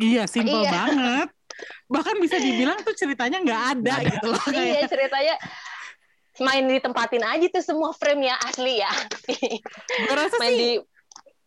[0.00, 0.72] Iya simpel Iya.
[0.72, 1.28] banget.
[1.86, 4.44] Bahkan bisa dibilang tuh ceritanya nggak ada gitu loh.
[4.48, 5.34] iya ceritanya
[6.40, 8.92] main ditempatin aja tuh semua frame ya asli ya.
[10.08, 10.70] gue rasa main sih di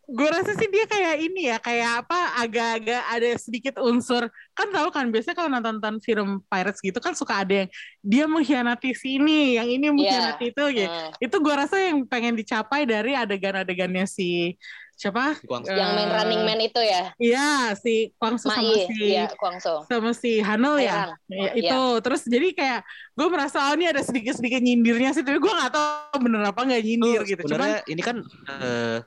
[0.03, 4.91] gue rasa sih dia kayak ini ya kayak apa agak-agak ada sedikit unsur kan tahu
[4.91, 7.69] kan biasanya kalau nonton film pirates gitu kan suka ada yang
[8.03, 11.11] dia mengkhianati sini yang ini mengkhianati itu gitu Hmm.
[11.23, 14.59] itu gue rasa yang pengen dicapai dari adegan-adegannya si
[14.93, 15.35] siapa?
[15.43, 17.03] Kwang Eh, Yang main Running Man itu ya.
[17.17, 19.83] Iya, si Kwang Soo sama Mai, si ya, Kwang Soo.
[19.85, 21.13] sama si Hano ya.
[21.27, 22.79] Ya, itu terus jadi kayak
[23.13, 26.81] gue merasa oh ini ada sedikit-sedikit nyindirnya sih tapi gue nggak tahu bener apa nggak
[26.81, 27.41] nyindir gitu.
[27.45, 28.17] Cuman ini kan
[28.49, 28.97] eh,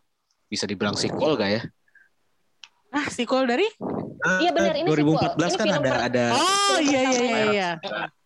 [0.46, 1.62] bisa dibilang sequel gak ya?
[2.94, 3.66] ah sequel dari
[4.40, 5.20] Iya benar ini sequel.
[5.36, 7.70] 2014 Ini kan film ada ada Oh iya iya iya iya.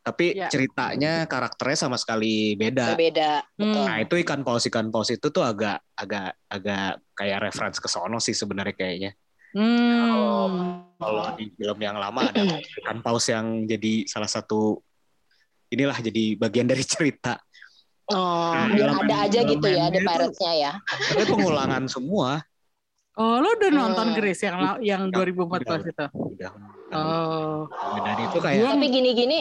[0.00, 0.48] Tapi Iya.
[0.48, 2.94] ceritanya karakternya sama sekali beda.
[2.94, 3.32] berbeda.
[3.52, 3.84] Betul.
[3.84, 8.16] Nah, itu ikan paus ikan paus itu tuh agak agak agak kayak reference ke sono
[8.16, 9.12] sih sebenarnya kayaknya.
[9.50, 10.86] Hmm.
[10.94, 12.40] Kalau di film yang lama ada
[12.80, 14.80] ikan paus yang jadi salah satu
[15.68, 17.36] inilah jadi bagian dari cerita.
[18.08, 20.72] Oh, Nah, biar dalam- ada aja gitu ya, itu- Pirates-nya ya.
[20.82, 22.42] Tapi pengulangan semua.
[23.12, 24.16] Oh lo udah nonton Hmm.
[24.16, 26.06] Grace yang yang Udah, 2014 itu.
[26.10, 26.50] Udah.
[26.90, 27.68] Oh.
[28.00, 29.38] Dan itu kayak Tapi gini-gini,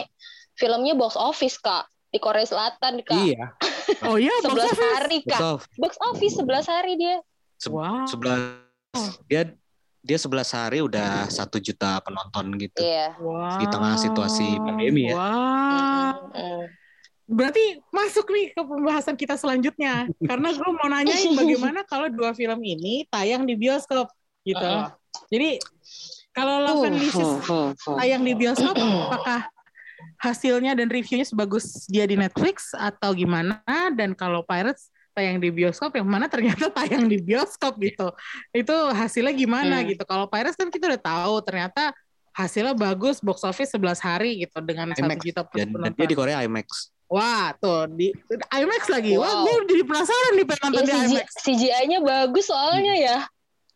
[0.60, 3.16] filmnya box office kak di Korea Selatan kak.
[3.16, 3.48] iya.
[4.06, 4.92] Oh iya box 11 office.
[4.94, 5.40] hari kak.
[5.80, 7.16] Box office 11 hari dia.
[7.56, 8.04] Se- Wow.
[8.06, 8.40] sebelas
[9.26, 9.42] dia
[10.00, 12.80] dia 11 hari udah satu juta penonton gitu.
[12.80, 13.16] Iya.
[13.18, 13.58] Wow.
[13.58, 15.16] Di tengah situasi pandemi ya.
[15.16, 16.12] Wow.
[16.36, 16.64] Mm.
[17.30, 20.06] Berarti masuk nih ke pembahasan kita selanjutnya.
[20.30, 24.06] Karena gue mau nanyain bagaimana kalau dua film ini tayang di bioskop
[24.42, 24.60] gitu.
[24.60, 24.90] Uh-uh.
[25.30, 25.58] Jadi
[26.30, 26.98] kalau Love and
[27.98, 29.50] tayang di bioskop, apakah
[30.20, 33.64] hasilnya dan reviewnya sebagus dia di Netflix atau gimana?
[33.90, 38.12] Dan kalau Pirates tayang di bioskop, yang mana ternyata tayang di bioskop gitu.
[38.52, 39.88] Itu hasilnya gimana Hmm.
[39.90, 40.04] gitu.
[40.04, 41.90] Kalau Pirates kan kita udah tahu ternyata
[42.30, 45.96] hasilnya bagus box office 11 hari gitu dengan satu juta Dan, dan penonton.
[45.96, 46.94] dia di Korea IMAX.
[47.10, 48.14] Wah, tuh di
[48.54, 49.18] IMAX lagi.
[49.18, 49.42] Wah, Wow.
[49.42, 51.28] gue jadi penasaran nih pengen nonton Ya, di IMAX.
[51.42, 53.18] CGI-nya bagus soalnya ya.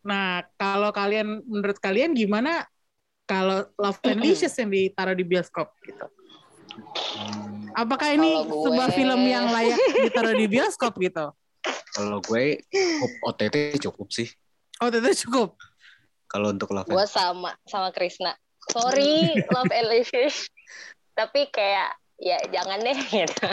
[0.01, 2.63] Nah, kalau kalian menurut kalian gimana
[3.25, 6.05] kalau Love and Wishes yang ditaruh di bioskop gitu?
[7.75, 11.31] Apakah ini Kalau gue- sebuah film yang layak ditaruh di bioskop gitu?
[11.91, 12.59] Kalau gue
[13.23, 14.27] OTT cukup sih.
[14.79, 15.55] Oh, itu cukup.
[16.27, 18.35] Kalau untuk Love Gue sama sama Krisna.
[18.71, 20.47] Sorry, Love and Wishes.
[21.15, 23.47] Tapi kayak ya jangan deh gitu.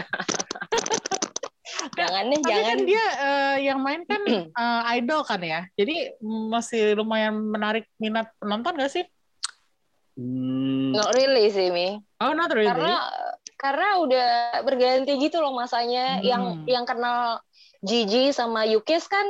[1.98, 2.66] jangan deh, Tapi jangan.
[2.66, 5.66] kan dia eh, yang main kan eh, idol kan ya.
[5.78, 6.10] Jadi
[6.50, 9.04] masih lumayan menarik minat penonton gak sih?
[10.12, 11.96] Hmm, Not really sih, Mi.
[12.18, 12.68] Oh, not really.
[12.68, 13.00] karena
[13.56, 14.28] karena udah
[14.60, 16.24] berganti gitu loh masanya Hmm.
[16.24, 17.40] yang yang kenal
[17.80, 19.24] Gigi sama Yukis kan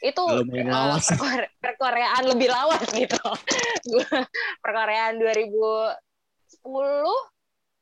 [0.00, 1.04] itu Lumayan eh, lawas.
[1.12, 3.20] perkore- perkoreaan lebih lawas gitu
[4.64, 5.92] perkoreaan 2010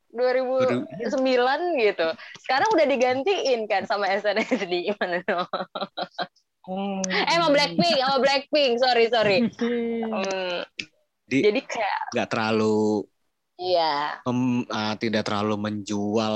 [0.09, 1.15] 2009
[1.79, 2.07] gitu
[2.39, 5.47] sekarang udah digantiin kan sama SNSD gimana dong
[6.61, 7.01] Hmm.
[7.01, 10.61] eh sama Blackpink sama Blackpink sorry sorry Hmm,
[11.29, 13.05] Di- jadi kayak nggak terlalu
[13.55, 16.35] iya mem- ah, tidak terlalu menjual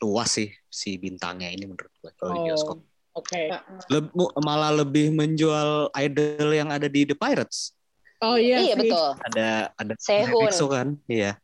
[0.00, 2.78] luas sih si bintangnya ini menurut gue kalau di Oh, bioskop.
[3.12, 3.52] Oke.
[3.92, 7.76] Leb- mu- malah lebih menjual idol yang ada di The Pirates.
[8.24, 8.88] Oh iya, iya sih.
[8.88, 10.48] betul Ada ada Sehun.
[10.48, 10.88] Kan?
[11.04, 11.36] Iya,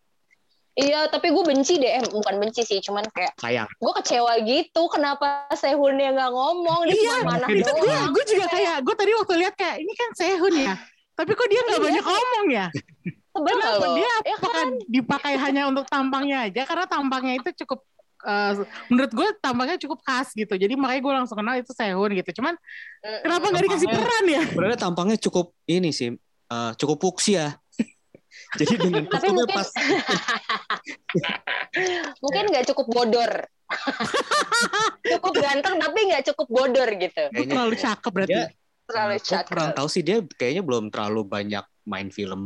[0.79, 1.99] Iya, tapi gue benci deh.
[1.99, 3.67] Eh, bukan benci sih, cuman kayak sayang.
[3.67, 4.87] gue kecewa gitu.
[4.87, 6.87] Kenapa Sehunnya nggak ngomong?
[6.87, 8.11] Dia Iya, cuma mana itu gue doang.
[8.15, 10.75] gue juga kayak gue tadi waktu lihat kayak ini kan Sehun ya.
[11.19, 11.85] Tapi kok dia nggak Iya.
[11.85, 12.67] banyak ngomong ya?
[13.39, 13.95] Kenapa loh.
[13.95, 16.63] dia Ya apakah dipakai hanya untuk tampangnya aja?
[16.63, 17.85] Karena tampangnya itu cukup
[18.21, 18.53] eh,
[18.89, 20.53] menurut gue tampangnya cukup khas gitu.
[20.53, 22.31] Jadi makanya gue langsung kenal itu Sehun gitu.
[22.35, 22.55] Cuman
[22.99, 24.43] Mm, kenapa nggak dikasih peran ya?
[24.45, 26.13] Sebenarnya tampangnya cukup ini sih,
[26.49, 27.57] eh, cukup fuksia.
[28.59, 29.69] Jadi dengan Tapi mungkin pas
[32.23, 33.33] mungkin nggak cukup bodor.
[35.05, 37.23] cukup ganteng tapi nggak cukup bodor gitu.
[37.31, 38.33] Terlalu cakep berarti.
[38.33, 38.45] dia
[38.89, 39.77] Terlalu gue kurang cakep.
[39.77, 42.41] tahu sih dia kayaknya belum terlalu banyak main film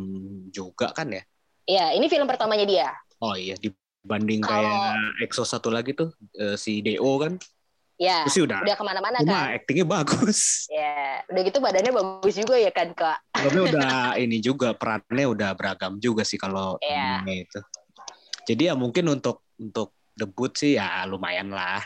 [0.51, 1.23] juga kan ya.
[1.63, 2.89] Iya, ini film pertamanya dia.
[3.19, 7.39] Oh iya dibanding Kalau- kayak EXO satu lagi tuh eh, si DO kan.
[7.95, 9.55] Ya, sih udah udah ke mana-mana kan.
[9.55, 10.67] aktingnya bagus.
[10.67, 13.23] Ya, udah gitu badannya bagus juga ya kan kak.
[13.39, 17.61] Filmnya udah ini juga perannya udah beragam juga sih kalau ini itu.
[18.43, 21.79] Jadi ya mungkin untuk untuk debut sih ya lumayan lah.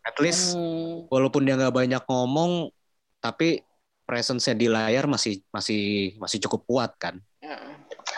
[0.00, 1.04] At least Hmm.
[1.06, 2.72] walaupun dia nggak banyak ngomong,
[3.18, 3.62] tapi
[4.08, 7.14] presence-nya di layar masih masih masih cukup kuat kan.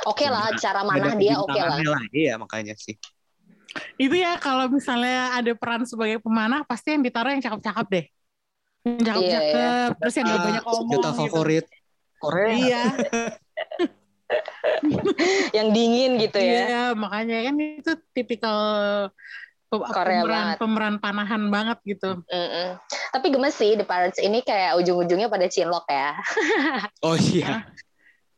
[0.06, 1.76] Oke lah, cara Ada manah dia oke lah.
[1.76, 2.96] kebintangannya Iya makanya sih.
[3.98, 8.06] Itu ya kalau misalnya ada peran sebagai pemanah pasti yang ditaruh yang cakep-cakep deh.
[8.86, 10.90] Yang cakep-cakep, terus yang gak banyak ngomong.
[10.94, 11.18] Juta gitu.
[11.20, 11.66] favorit
[12.20, 12.48] Korea.
[12.54, 12.84] Iya,
[15.56, 16.62] Yang dingin gitu ya.
[16.66, 18.58] iya, makanya kan itu tipikal
[19.70, 20.56] Korea pemeran banget.
[20.58, 22.10] pemeran panahan banget gitu.
[22.26, 22.68] Mm-mm.
[23.14, 26.18] Tapi gemes sih The Pirates ini kayak ujung-ujungnya pada cinlok ya.
[27.06, 27.62] Oh iya.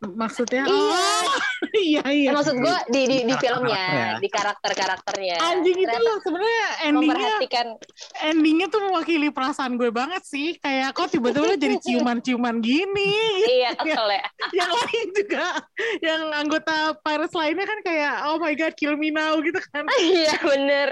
[0.02, 0.74] Maksudnya, Iya.
[0.74, 1.30] oh
[1.78, 2.30] iya iya.
[2.30, 4.10] Eh, maksud gue di di, di filmnya, ya.
[4.18, 5.36] di karakter-karakternya.
[5.38, 7.66] Anjing itu Ternyata sebenarnya endingnya memperhatikan
[8.18, 10.58] endingnya tuh mewakili perasaan gue banget sih.
[10.58, 13.14] Kayak kok tiba-tiba lo jadi ciuman-ciuman gini.
[13.46, 14.26] iya kesel ya.
[14.50, 15.46] yang lain juga,
[16.02, 19.86] yang anggota Pirates lainnya kan kayak oh my god kill me now gitu kan.
[20.02, 20.88] Iya bener.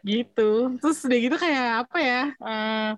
[0.00, 0.72] gitu.
[0.80, 2.22] Terus udah gitu kayak apa ya?
[2.32, 2.90] eh,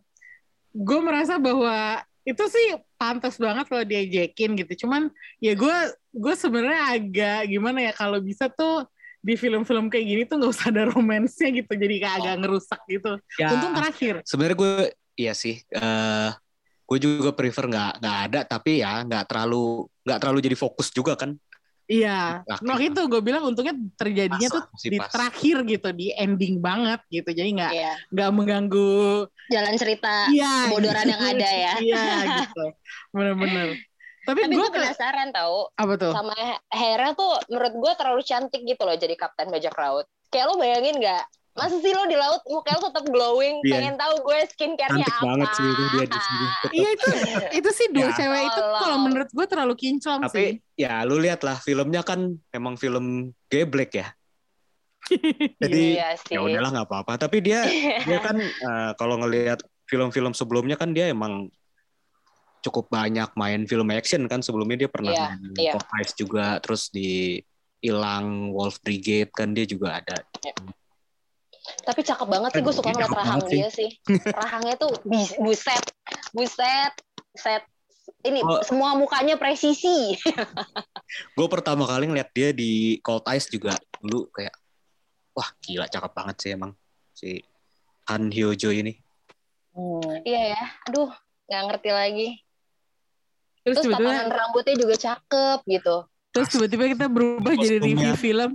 [0.71, 4.87] gue merasa bahwa itu sih pantas banget kalau diajakin gitu.
[4.87, 5.09] Cuman
[5.41, 5.77] ya gue
[6.13, 8.85] gue sebenarnya agak gimana ya kalau bisa tuh
[9.21, 11.73] di film-film kayak gini tuh nggak usah ada romansnya gitu.
[11.73, 13.13] Jadi kayak agak ngerusak gitu.
[13.37, 14.15] Ya, Untung terakhir.
[14.25, 14.73] sebenarnya gue
[15.17, 15.61] iya sih.
[15.71, 16.31] eh
[16.91, 21.15] gue juga prefer nggak nggak ada, tapi ya nggak terlalu nggak terlalu jadi fokus juga
[21.15, 21.39] kan.
[21.91, 22.63] Iya, Terakhir.
[22.63, 25.11] nah itu gue bilang untungnya terjadinya Pas tuh di pas.
[25.11, 27.35] terakhir gitu, di ending banget gitu.
[27.35, 27.93] Jadi nggak Iya.
[28.15, 31.11] nggak mengganggu Jalan cerita Iya, kebodoran gitu.
[31.11, 31.73] yang ada ya.
[31.91, 32.05] Iya
[32.47, 32.65] gitu.
[33.11, 33.69] Bener-bener.
[34.23, 36.13] Tapi, Tapi gue penasaran tahu apa tuh?
[36.15, 36.37] sama
[36.71, 40.07] Hera tuh menurut gue terlalu cantik gitu loh jadi kapten bajak laut.
[40.31, 41.25] Kayak lo bayangin nggak?
[41.51, 43.59] Masa sih lo di laut muka lo tetap glowing?
[43.63, 43.75] Iya.
[43.75, 45.27] Pengen tahu gue skincare-nya Cantik apa?
[45.27, 46.47] banget sih itu dia di sini.
[46.79, 47.07] Iya itu
[47.59, 48.15] itu sih dua Ya.
[48.15, 50.27] cewek itu kalau menurut gue terlalu kinclong sih.
[50.31, 50.45] Tapi
[50.75, 52.21] ya lu lihat lah filmnya kan
[52.51, 53.07] emang film
[53.47, 54.07] geblek ya.
[55.63, 56.39] Jadi Iya sih.
[56.39, 57.13] ya udahlah nggak apa-apa.
[57.19, 57.67] Tapi dia
[58.09, 59.59] dia kan eh, kalau ngelihat
[59.91, 61.51] film-film sebelumnya kan dia emang
[62.61, 65.73] cukup banyak main film action kan sebelumnya dia pernah Iya, main iya.
[65.75, 67.41] Pop Ice juga terus di
[67.81, 70.21] Ilang Wolf Brigade kan dia juga ada.
[71.61, 73.91] Tapi cakep banget sih gue suka ngeliat rahang dia sih.
[74.27, 74.91] Rahangnya tuh
[75.39, 75.85] buset,
[76.31, 76.93] buset,
[77.33, 77.63] set.
[78.21, 78.61] Ini Oh.
[78.61, 80.19] semua mukanya presisi.
[81.37, 84.53] Gue pertama kali ngeliat dia di Cold Ice juga dulu kayak
[85.31, 86.73] wah gila cakep banget sih emang
[87.13, 87.41] si
[88.07, 88.93] Han Hyo Jo ini.
[90.21, 91.09] Iya ya, aduh
[91.47, 92.29] nggak ngerti lagi.
[93.63, 95.97] Terus Terus tatanan rambutnya juga cakep gitu.
[96.31, 97.95] terus tiba-tiba kita berubah jadi Kostumnya.
[98.07, 98.51] review film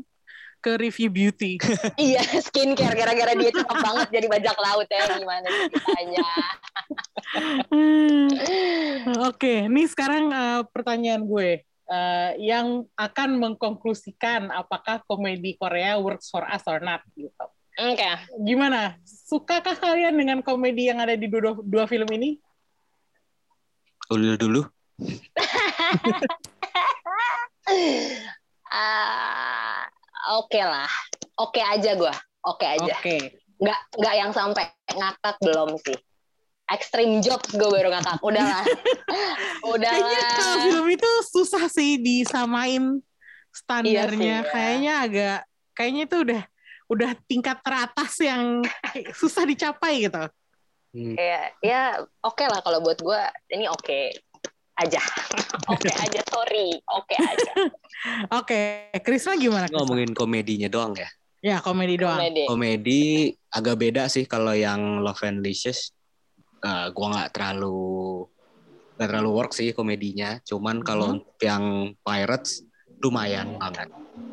[0.66, 1.62] ke review beauty.
[2.02, 6.30] iya skincare gara-gara dia cakep banget jadi bajak laut ya gimana ceritanya.
[7.70, 8.28] Hmm.
[9.30, 16.42] Oke, nih sekarang eh, pertanyaan gue Eh, yang akan mengkonklusikan apakah komedi Korea works for
[16.42, 17.46] us or not gitu.
[17.78, 18.10] Oke.
[18.42, 18.98] Gimana?
[19.06, 22.42] Sukakah kalian dengan komedi yang ada di dua, dua film ini?
[24.10, 24.62] Dulu dulu.
[28.76, 29.88] Ah,
[30.40, 30.90] oke lah.
[31.36, 32.14] Oke aja gue.
[32.46, 32.96] Oke aja.
[32.98, 33.38] Oke.
[33.60, 35.98] Nggak nggak yang sampai ngakak belum sih.
[36.66, 38.18] Extreme jokes gue baru ngakak.
[38.26, 38.66] Udahlah.
[39.66, 40.64] Kayaknya kalau Udahlah.
[40.66, 43.02] film itu susah sih disamain
[43.54, 44.02] standarnya.
[44.02, 44.52] Iya sih, ya.
[44.52, 45.40] Kayaknya agak,
[45.78, 46.42] kayaknya itu udah
[46.86, 48.62] udah tingkat teratas yang
[49.20, 50.24] susah dicapai gitu.
[50.96, 51.16] Hmm.
[51.20, 51.82] Ya, ya
[52.24, 53.22] oke lah kalau buat gue
[53.52, 54.16] ini oke
[54.76, 55.02] aja.
[55.72, 56.76] oke aja, sorry.
[56.92, 57.54] Oke aja.
[58.40, 59.66] Oke, Krisna gimana?
[59.66, 59.82] Krisna?
[59.82, 61.10] Ngomongin komedinya doang ya.
[61.42, 62.22] Ya komedi doang.
[62.22, 62.44] Komedi.
[62.46, 63.02] Komedi
[63.50, 65.94] agak beda sih kalau yang Love and Licious.
[66.66, 68.26] eh, gua nggak terlalu
[68.98, 70.42] nggak terlalu work sih komedinya.
[70.42, 72.66] Cuman kalau untuk yang Pirates
[73.04, 73.90] lumayan banget.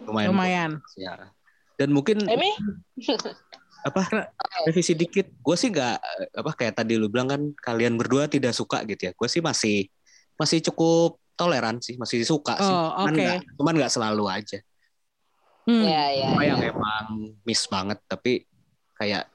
[0.08, 0.28] Lumayan.
[0.32, 0.70] Lumayan.
[0.96, 1.32] Ya.
[1.76, 2.52] Dan mungkin Emi?
[3.88, 4.30] apa
[4.64, 5.34] revisi dikit.
[5.42, 5.96] Gue sih nggak
[6.38, 9.12] apa kayak tadi lu bilang kan kalian berdua tidak suka gitu ya.
[9.12, 9.90] Gue sih masih
[10.42, 12.74] masih cukup toleran sih, masih suka sih.
[12.74, 13.22] Oh, Cuman oke.
[13.22, 14.58] nggak cuman nggak selalu aja.
[15.62, 15.86] Hmm.
[15.86, 16.28] Ya, ya.
[16.34, 16.74] Cuma yang ya.
[16.74, 17.06] emang
[17.46, 18.42] miss banget tapi
[18.98, 19.30] kayak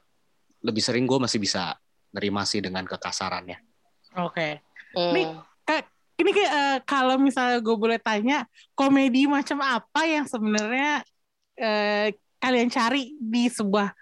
[0.60, 1.80] lebih sering gue masih bisa
[2.12, 3.64] nerima sih dengan kekasarannya.
[4.20, 4.60] Oke.
[4.92, 5.14] Hmm.
[5.16, 5.26] Nih,
[6.18, 11.06] Ini kayak eh, kalau misalnya gue boleh tanya, komedi macam apa yang sebenarnya
[11.54, 13.94] eh, kalian cari di sebuah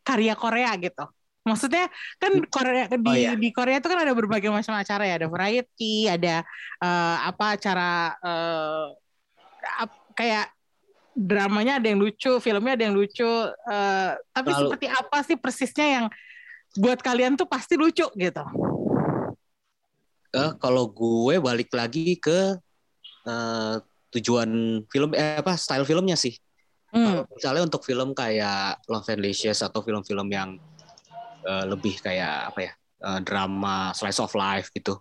[0.00, 1.04] karya Korea gitu?
[1.48, 1.88] Maksudnya
[2.20, 3.32] kan Korea di Oh, iya.
[3.32, 6.44] di Korea itu kan ada berbagai macam acara ya, ada variety, ada
[6.78, 7.90] eh, apa acara
[8.20, 8.84] eh,
[9.80, 10.52] ap- kayak
[11.18, 13.26] dramanya ada yang lucu, filmnya ada yang lucu.
[13.48, 16.06] eh, tapi Lalu- seperti apa sih persisnya yang
[16.78, 18.44] buat kalian tuh pasti lucu gitu?
[20.28, 22.60] Eh kalau gue balik lagi ke
[23.24, 23.76] eh,
[24.12, 24.48] tujuan
[24.88, 26.36] film eh apa style filmnya sih.
[26.88, 27.20] Hmm.
[27.28, 30.56] Misalnya untuk film kayak Love and Licious atau film-film yang
[31.44, 34.98] eh, lebih kayak apa ya eh, drama slice of life gitu.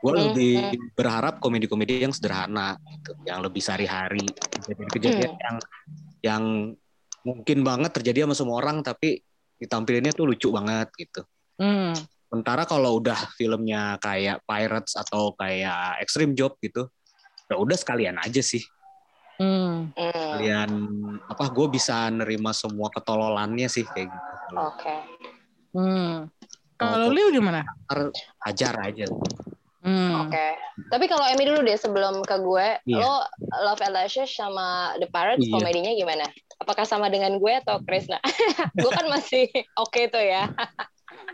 [0.00, 5.56] Gue Hmm, lebih berharap komedi-komedi yang sederhana, gitu, yang lebih sehari-hari, kejadian-kejadian yang
[6.24, 6.42] yang
[7.20, 9.20] mungkin banget terjadi sama semua orang, tapi
[9.60, 11.20] ditampilinnya tuh lucu banget gitu.
[11.60, 11.92] Hmm.
[12.32, 16.88] Sementara kalau udah filmnya kayak Pirates atau kayak Extreme Job gitu,
[17.52, 18.64] ya udah sekalian aja sih.
[19.36, 19.92] Hmm.
[19.92, 20.12] Hmm.
[20.16, 20.70] Sekalian
[21.28, 24.54] apa gue bisa nerima semua ketololannya sih kayak gitu.
[24.56, 24.96] Oke.
[25.70, 26.26] Hmm.
[26.80, 27.60] Oh, Kalau Liu gimana?
[28.42, 29.04] ajar aja.
[29.80, 30.28] Hmm.
[30.28, 30.46] Oke.
[30.92, 33.00] Tapi kalau Emi dulu deh sebelum ke gue, Iya.
[33.00, 33.24] lo
[33.64, 35.52] Love and Lashes sama The Pirates Iya.
[35.52, 36.24] komedinya gimana?
[36.60, 38.20] Apakah sama dengan gue atau Krisna?
[38.76, 40.48] gue kan masih oke tuh ya.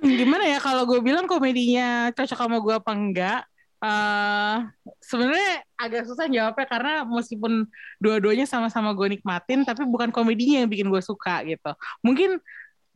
[0.00, 3.40] gimana ya kalau gue bilang komedinya cocok sama gue apa enggak
[3.76, 4.56] eh
[5.04, 7.68] sebenarnya agak susah jawabnya karena meskipun
[8.00, 12.40] dua-duanya sama-sama gue nikmatin tapi bukan komedinya yang bikin gue suka gitu mungkin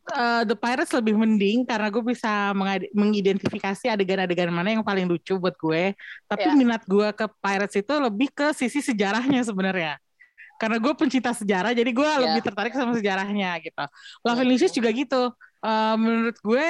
[0.08, 2.50] eh, The Pirates lebih mending karena gue bisa
[2.94, 5.92] mengidentifikasi adegan-adegan mana yang paling lucu buat gue.
[6.26, 6.56] Tapi Ya.
[6.56, 10.00] minat gue ke Pirates itu lebih ke sisi sejarahnya sebenarnya.
[10.60, 12.20] Karena gue pencinta sejarah jadi gue Ya.
[12.20, 13.84] lebih tertarik sama sejarahnya gitu.
[14.24, 15.32] Love and Lashes juga gitu.
[15.60, 16.66] Eh, menurut gue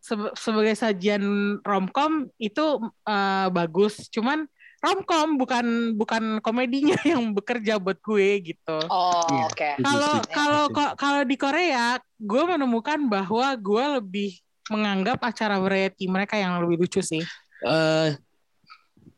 [0.00, 1.24] sebe- sebagai sajian
[1.60, 2.66] romcom itu
[3.04, 4.08] eh, bagus.
[4.08, 4.44] Cuman
[4.84, 9.44] romcom bukan bukan komedinya yang bekerja buat gue gitu Oh, Iya.
[9.48, 9.68] oke.
[9.80, 14.30] kalau Setuju, kalau ko- kalau di Korea gue menemukan bahwa gue lebih
[14.66, 17.24] menganggap acara variety mereka yang lebih lucu sih
[17.64, 18.12] Eh,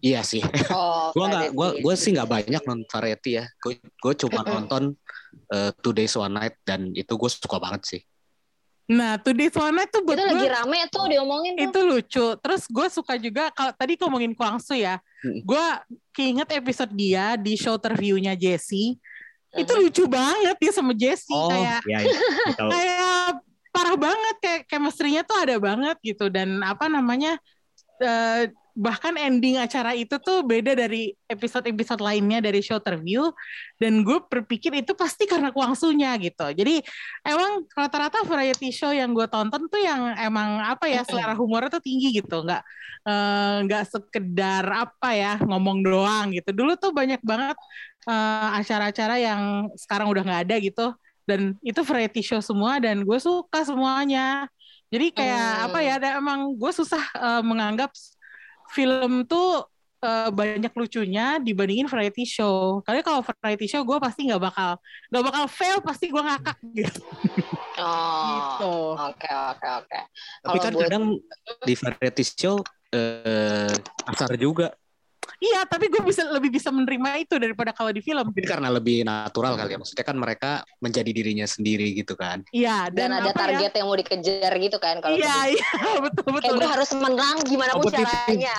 [0.00, 0.38] iya sih.
[0.70, 1.82] Oh, Gua nggak, gua variety.
[1.82, 3.44] gue sih nggak banyak nonton variety ya.
[3.58, 4.82] Gue gue cuma nonton
[5.48, 8.00] eh, Two Days One Night dan itu gue suka banget sih.
[8.86, 11.64] Nah Today One Night tuh buat Itu lagi gue rame tuh diomongin tuh.
[11.64, 12.26] itu lucu.
[12.38, 15.42] Terus gue suka juga kalau tadi ngomongin Kwang Soo ya, Hmm.
[15.42, 15.66] gue
[16.12, 18.94] keinget episode dia di show terviewnya Jessie.
[19.50, 19.80] Itu Mhm.
[19.82, 22.14] lucu banget dia sama Jessie Oh, kayak iya, iya.
[22.54, 22.68] Tahu.
[22.68, 23.30] kayak
[23.68, 27.36] parah banget kayak chemistry-nya tuh ada banget gitu dan apa namanya
[27.98, 33.32] eh, bahkan ending acara itu tuh beda dari episode-episode lainnya dari show terview.
[33.80, 36.52] Dan gue berpikir itu pasti karena kuangsunya gitu.
[36.52, 36.84] Jadi
[37.24, 41.82] emang rata-rata variety show yang gue tonton tuh yang emang apa ya selera humornya tuh
[41.82, 42.44] tinggi gitu.
[42.44, 42.62] Nggak
[43.08, 46.52] eh, nggak sekedar apa ya ngomong doang gitu.
[46.52, 47.56] Dulu tuh banyak banget
[48.08, 50.86] eh, acara-acara yang sekarang udah nggak ada gitu.
[51.26, 54.46] Dan itu variety show semua dan gue suka semuanya.
[54.86, 55.66] Jadi kayak Hmm.
[55.66, 57.90] apa ya ada emang gue susah eh, menganggap
[58.70, 59.64] film tuh
[59.98, 64.76] eh, banyak lucunya dibandingin variety show karena kalau variety show gue pasti nggak bakal
[65.08, 67.00] nggak bakal fail pasti gue ngakak gitu
[67.76, 70.00] Oh, gitu oke oke oke.
[70.40, 71.04] Tapi Kalau kan buat- kadang
[71.60, 72.56] di variety show
[72.88, 73.68] eh
[74.08, 74.72] asar juga.
[75.42, 79.04] Iya tapi gue bisa lebih bisa menerima itu daripada kalau di film Mungkin karena lebih
[79.06, 79.78] natural kali ya.
[79.78, 80.50] Maksudnya kan mereka
[80.80, 82.42] menjadi dirinya sendiri gitu kan.
[82.50, 85.62] iya Dan, dan, ada apa target ya yang mau dikejar gitu kan kalau iya gitu.
[85.62, 88.56] iya betul betul Kayak gue harus menang gimana pun caranya.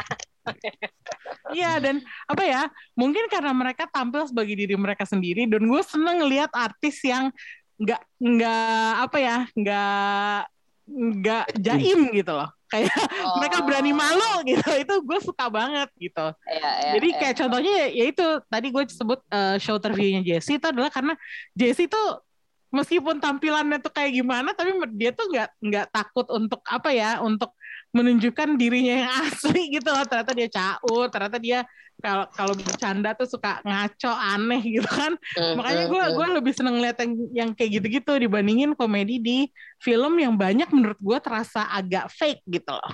[1.51, 2.61] Iya dan apa ya
[2.95, 7.35] mungkin karena mereka tampil sebagai diri mereka sendiri dan gue seneng ngelihat artis yang
[7.77, 10.39] nggak nggak apa ya nggak
[10.87, 13.35] nggak jaim gitu loh kayak Oh.
[13.41, 17.17] mereka berani malu gitu itu gue suka banget gitu Iya, iya, jadi iya.
[17.19, 21.13] kayak contohnya ya, ya itu tadi gue sebut eh, show terviewnya Jessie itu adalah karena
[21.55, 22.21] Jessie tuh
[22.67, 27.55] meskipun tampilannya tuh kayak gimana tapi dia tuh nggak nggak takut untuk apa ya untuk
[27.95, 31.59] menunjukkan dirinya yang asli gitu loh ternyata dia caur ternyata dia
[31.97, 36.13] kalau kalau bercanda tuh suka ngaco aneh gitu kan Hmm, makanya gue hmm.
[36.13, 39.39] gue lebih seneng lihat yang yang kayak gitu-gitu dibandingin komedi di
[39.81, 42.93] film yang banyak menurut gue terasa agak fake gitu loh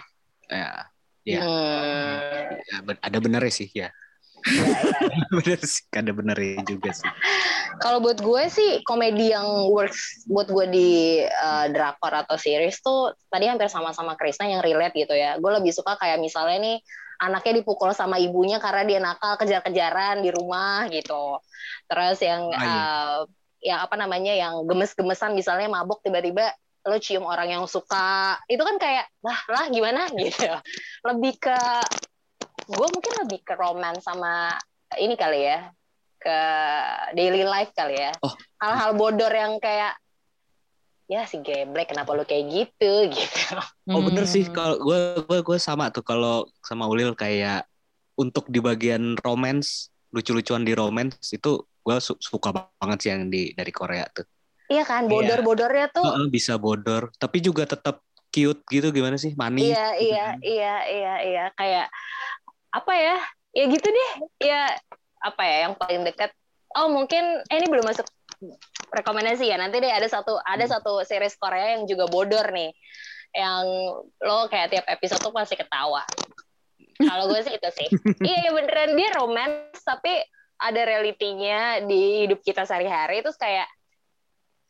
[0.51, 0.85] Ya,
[1.23, 2.59] ya, Hmm.
[2.67, 3.89] ya, ada benernya sih ya.
[5.33, 7.07] Bener sih, ada benernya juga sih.
[7.79, 10.91] Kalau buat gue sih komedi yang works buat gue di
[11.25, 15.39] uh, drakor atau series tuh tadi hampir sama-sama Krisna yang relate gitu ya.
[15.39, 16.77] Gue lebih suka kayak misalnya nih
[17.23, 21.39] anaknya dipukul sama ibunya karena dia nakal kejar-kejaran di rumah gitu.
[21.87, 22.75] Terus yang Ah, iya.
[22.75, 23.19] uh,
[23.63, 26.51] yang apa namanya yang gemes-gemesan misalnya mabuk tiba-tiba
[26.83, 30.51] lo cium orang yang suka itu kan kayak lah lah gimana gitu
[31.07, 31.55] lebih ke
[32.67, 34.55] gue mungkin lebih ke romance sama
[34.95, 35.69] ini kali ya
[36.19, 36.39] ke
[37.13, 38.11] daily life kali ya.
[38.23, 38.31] Oh.
[38.63, 39.99] hal-hal bodor yang kayak
[41.11, 42.91] ya si geblek kenapa lu kayak gitu?
[43.11, 43.59] Gitu.
[43.91, 44.47] Oh bener sih.
[44.47, 44.55] Hmm.
[44.55, 47.67] kalau gue gue gue sama tuh kalau sama Ulil kayak
[48.15, 53.51] untuk di bagian romance lucu-lucuan di romance itu gue su- suka banget sih yang di
[53.51, 54.23] dari Korea tuh.
[54.71, 57.11] Iya kan bodor-bodornya tuh Heeh, bisa bodor.
[57.19, 57.99] Tapi juga tetap
[58.31, 59.35] cute gitu gimana sih?
[59.35, 60.37] Manis iya gitu iya kan.
[60.41, 61.43] iya iya iya.
[61.59, 61.87] Kayak
[62.73, 63.17] apa ya?
[63.53, 64.11] Ya gitu deh.
[64.41, 64.73] Ya
[65.21, 66.33] apa ya yang paling dekat.
[66.73, 68.09] Oh mungkin eh, ini belum masuk
[68.89, 69.61] rekomendasi ya.
[69.61, 70.73] Nanti deh ada satu ada Hmm.
[70.73, 72.73] satu series Korea yang juga bodor nih.
[73.33, 73.65] Yang
[74.21, 76.01] lo kayak tiap episode tuh pasti ketawa.
[76.97, 77.89] Kalau gue sih itu sih.
[78.29, 78.97] Iya iya, beneran.
[78.97, 80.13] Dia romance tapi
[80.57, 83.21] ada realitinya di hidup kita sehari-hari.
[83.21, 83.69] Terus kayak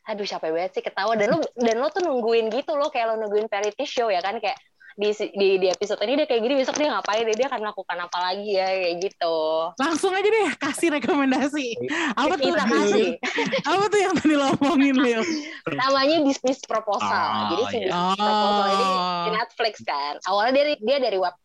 [0.04, 1.16] aduh capek banget sih ketawa.
[1.16, 4.40] Dan lo dan lo tuh nungguin gitu lo kayak lo nungguin variety show ya kan?
[4.44, 4.60] Kayak
[4.94, 7.26] di di, di episode ini dia kayak gini besok dia ngapain?
[7.34, 8.68] Dia akan melakukan apa lagi ya?
[8.70, 9.38] Kayak gitu.
[9.82, 11.68] Langsung aja deh kasih rekomendasi.
[12.14, 12.54] Apa tuh?
[12.54, 13.10] Kita kasih.
[13.70, 15.22] Apa tuh yang tadi lo omongin Lil?
[15.70, 17.10] Namanya bisnis proposal.
[17.10, 17.90] Ah, jadi si iya.
[17.90, 19.24] bisnis proposal ini Oh.
[19.24, 20.14] di Netflix kan.
[20.30, 21.36] Awalnya dari dia dari web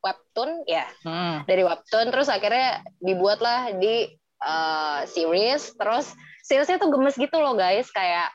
[0.00, 0.86] webtoon ya.
[1.04, 1.44] Hmm.
[1.44, 4.08] dari webtoon terus akhirnya dibuatlah di
[4.40, 5.76] eh, series.
[5.76, 6.12] Terus
[6.44, 7.88] seriesnya tuh gemes gitu loh guys.
[7.92, 8.32] Kayak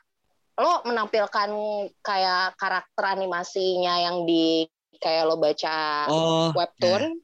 [0.56, 1.50] lo menampilkan
[2.00, 4.64] kayak karakter animasinya yang di
[4.96, 7.20] kayak lo baca Oh, webtoon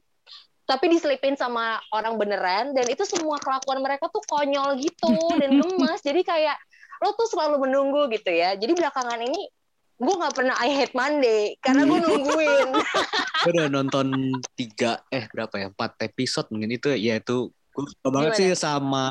[0.63, 5.11] tapi diselipin sama orang beneran dan itu semua kelakuan mereka tuh konyol gitu
[5.41, 6.57] dan gemes jadi kayak
[7.03, 8.55] lo tuh selalu menunggu gitu ya.
[8.55, 9.51] Jadi belakangan ini
[9.99, 12.69] gue nggak pernah I hate Monday karena gue nungguin.
[13.43, 14.07] Gue udah nonton
[14.55, 15.67] tiga eh berapa ya?
[15.67, 18.39] Empat episode mungkin itu ya itu gue suka banget Gimana?
[18.39, 19.05] sih sama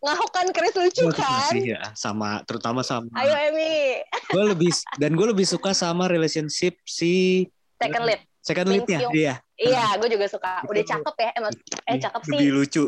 [0.00, 1.50] ngahok kan Chris lucu kan?
[1.50, 1.92] sih ya.
[1.92, 4.00] Sama terutama sama ayo Emi.
[4.26, 7.44] Gue lebih dan gue lebih suka sama relationship si
[7.76, 8.20] second lead.
[8.40, 9.12] Second leadnya Kyung.
[9.12, 9.34] dia.
[9.54, 10.64] Iya gue juga suka.
[10.64, 11.52] Udah cakep ya emang.
[11.84, 12.32] Eh cakep sih.
[12.32, 12.84] Lebih lucu.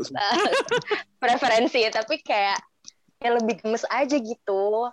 [1.20, 2.58] Preferensi tapi kayak
[3.20, 4.88] ya lebih gemes aja gitu.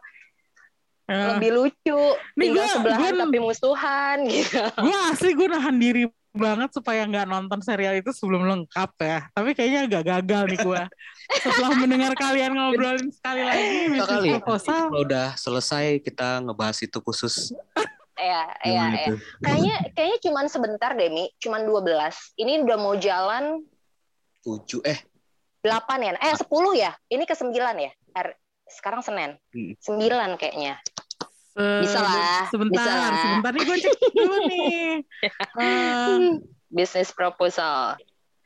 [1.09, 1.99] Eh, lebih lucu.
[2.37, 4.61] Nih, tinggal gua- sebelahan gua- tapi musuhan gitu.
[4.77, 9.19] Gue asli gue nahan diri banget supaya nggak nonton serial itu sebelum lengkap ya.
[9.33, 10.83] Tapi kayaknya agak gagal nih gue.
[11.41, 14.09] Setelah mendengar kalian ngobrolin sekali lagi, Kita Mrs.
[14.09, 14.81] kali Proposal.
[14.89, 17.53] kalau udah selesai kita ngebahas itu khusus
[18.19, 19.07] Iya, iya, iya.
[19.39, 21.31] Kayaknya kayaknya cuman sebentar deh, Mi.
[21.39, 22.35] Cuman 12.
[22.35, 23.63] Ini udah mau jalan
[24.43, 24.99] tujuh eh
[25.63, 26.11] 8 ya.
[26.19, 26.43] Eh, 10
[26.75, 26.91] ya.
[27.07, 27.91] Ini ke 9 ya.
[28.11, 28.35] Er,
[28.67, 29.39] sekarang Senin.
[29.55, 29.71] Hmm.
[29.79, 30.83] 9 kayaknya.
[31.49, 33.13] Se- Bisa lah, Sebentar, bisa lah.
[33.19, 34.87] sebentar nih gue cek dulu nih.
[35.59, 36.17] Eh,
[36.67, 37.97] Business proposal.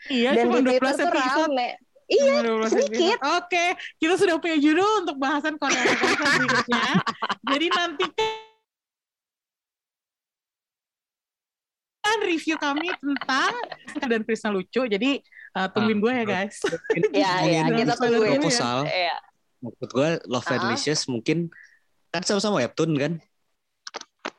[0.07, 1.49] iya, Dan cuma di 12 Twitter tuh episode.
[1.49, 1.69] rame.
[2.05, 3.17] Iya, Cuma 12 sedikit.
[3.37, 3.65] Oke,
[3.97, 6.83] kita sudah punya judul untuk bahasan Korea berikutnya.
[7.51, 8.05] Jadi nanti
[11.99, 13.53] kan review kami tentang
[14.01, 14.83] dan Krisna lucu.
[14.85, 15.23] Jadi
[15.53, 16.59] eh, tungguin gue ya guys.
[17.13, 18.29] Iya, iya, kita tungguin.
[18.29, 18.39] ya.
[18.39, 19.17] proposal Iya.
[19.59, 20.69] maksud gue Love and Ah.
[20.69, 21.47] Licious mungkin
[22.13, 23.13] kan sama-sama webtoon kan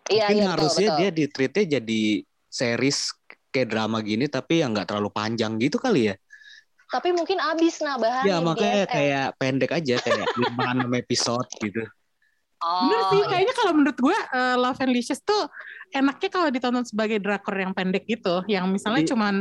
[0.05, 1.01] Iya, mungkin iya, betul, harusnya betul.
[1.01, 2.03] dia di treatnya jadi
[2.47, 2.99] series
[3.49, 6.17] kayak drama gini tapi yang nggak terlalu panjang gitu kali ya
[6.87, 8.93] Tapi mungkin abis nah bahannya ya makanya DSM.
[8.93, 11.83] kayak pendek aja kayak lima enam episode gitu
[12.57, 13.29] Oh, Bener sih, iya.
[13.29, 15.53] kayaknya kalau menurut gue eh, Love and Licious tuh
[15.93, 19.35] enaknya kalau ditonton sebagai drakor yang pendek gitu, yang misalnya Jadi- cuman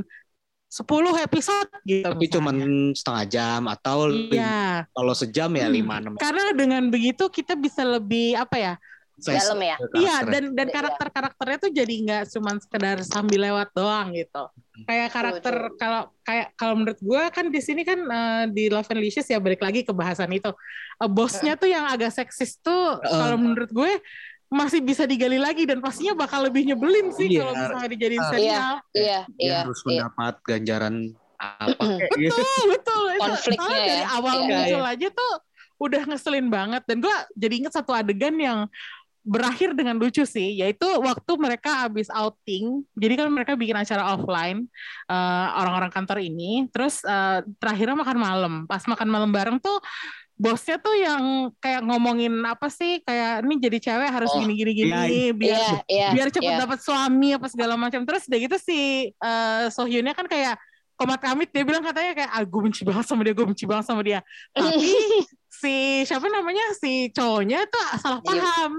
[0.74, 0.90] 10
[1.22, 2.02] episode gitu.
[2.02, 2.34] tapi misalnya.
[2.34, 2.56] cuman
[2.98, 5.76] setengah jam atau Iya, kalau sejam ya Hmm.
[5.78, 8.74] lima enam karena dengan begitu kita bisa lebih apa ya?
[9.14, 9.78] Dalam ya?
[9.94, 10.74] Iya, dan dan Iya.
[10.74, 14.50] karakter-karakternya tuh jadi nggak cuman sekedar sambil lewat doang gitu.
[14.90, 19.00] Kayak karakter kalau kayak kalau menurut gue kan di sini kan eh, di Love and
[19.00, 20.50] Licious ya balik lagi ke bahasan itu.
[20.98, 23.14] Eh, bosnya tuh yang agak seksis tuh Heeh.
[23.14, 23.92] kalau menurut gue
[24.54, 27.40] masih bisa digali lagi dan pastinya bakal lebih nyebelin sih Iya.
[27.42, 28.72] kalau misalnya dijadiin serial.
[28.94, 29.58] Iya, dia iya.
[29.66, 29.88] harus iya.
[29.90, 30.96] mendapat ganjaran
[31.42, 32.38] apa kayak gitu.
[32.38, 33.04] Betul, betul.
[33.04, 34.08] Itu Konfliknya soalnya dari ya.
[34.14, 35.34] awal Iya, muncul aja tuh
[35.84, 38.70] udah ngeselin banget dan gue jadi inget satu adegan yang
[39.24, 42.84] berakhir dengan lucu sih, yaitu waktu mereka habis outing.
[42.92, 44.68] Jadi kan mereka bikin acara offline
[45.08, 48.54] eh, orang-orang kantor ini, terus eh, terakhirnya makan malam.
[48.68, 49.80] Pas makan malam bareng tuh
[50.34, 54.72] bosnya tuh yang kayak ngomongin apa sih kayak ini jadi cewek harus Oh, gini gini
[54.74, 56.08] gini iya, biar Iya, iya.
[56.12, 56.62] biar cepet iya.
[56.66, 58.80] dapat suami apa segala macam terus udah gitu si
[59.14, 60.58] eh Sohyunnya kan kayak
[60.98, 63.86] komat kamit dia bilang katanya kayak ah gue benci banget sama dia gue benci banget
[63.86, 64.20] sama dia
[64.58, 64.94] tapi
[65.50, 68.42] si siapa namanya si cowoknya tuh salah Jiho.
[68.42, 68.72] paham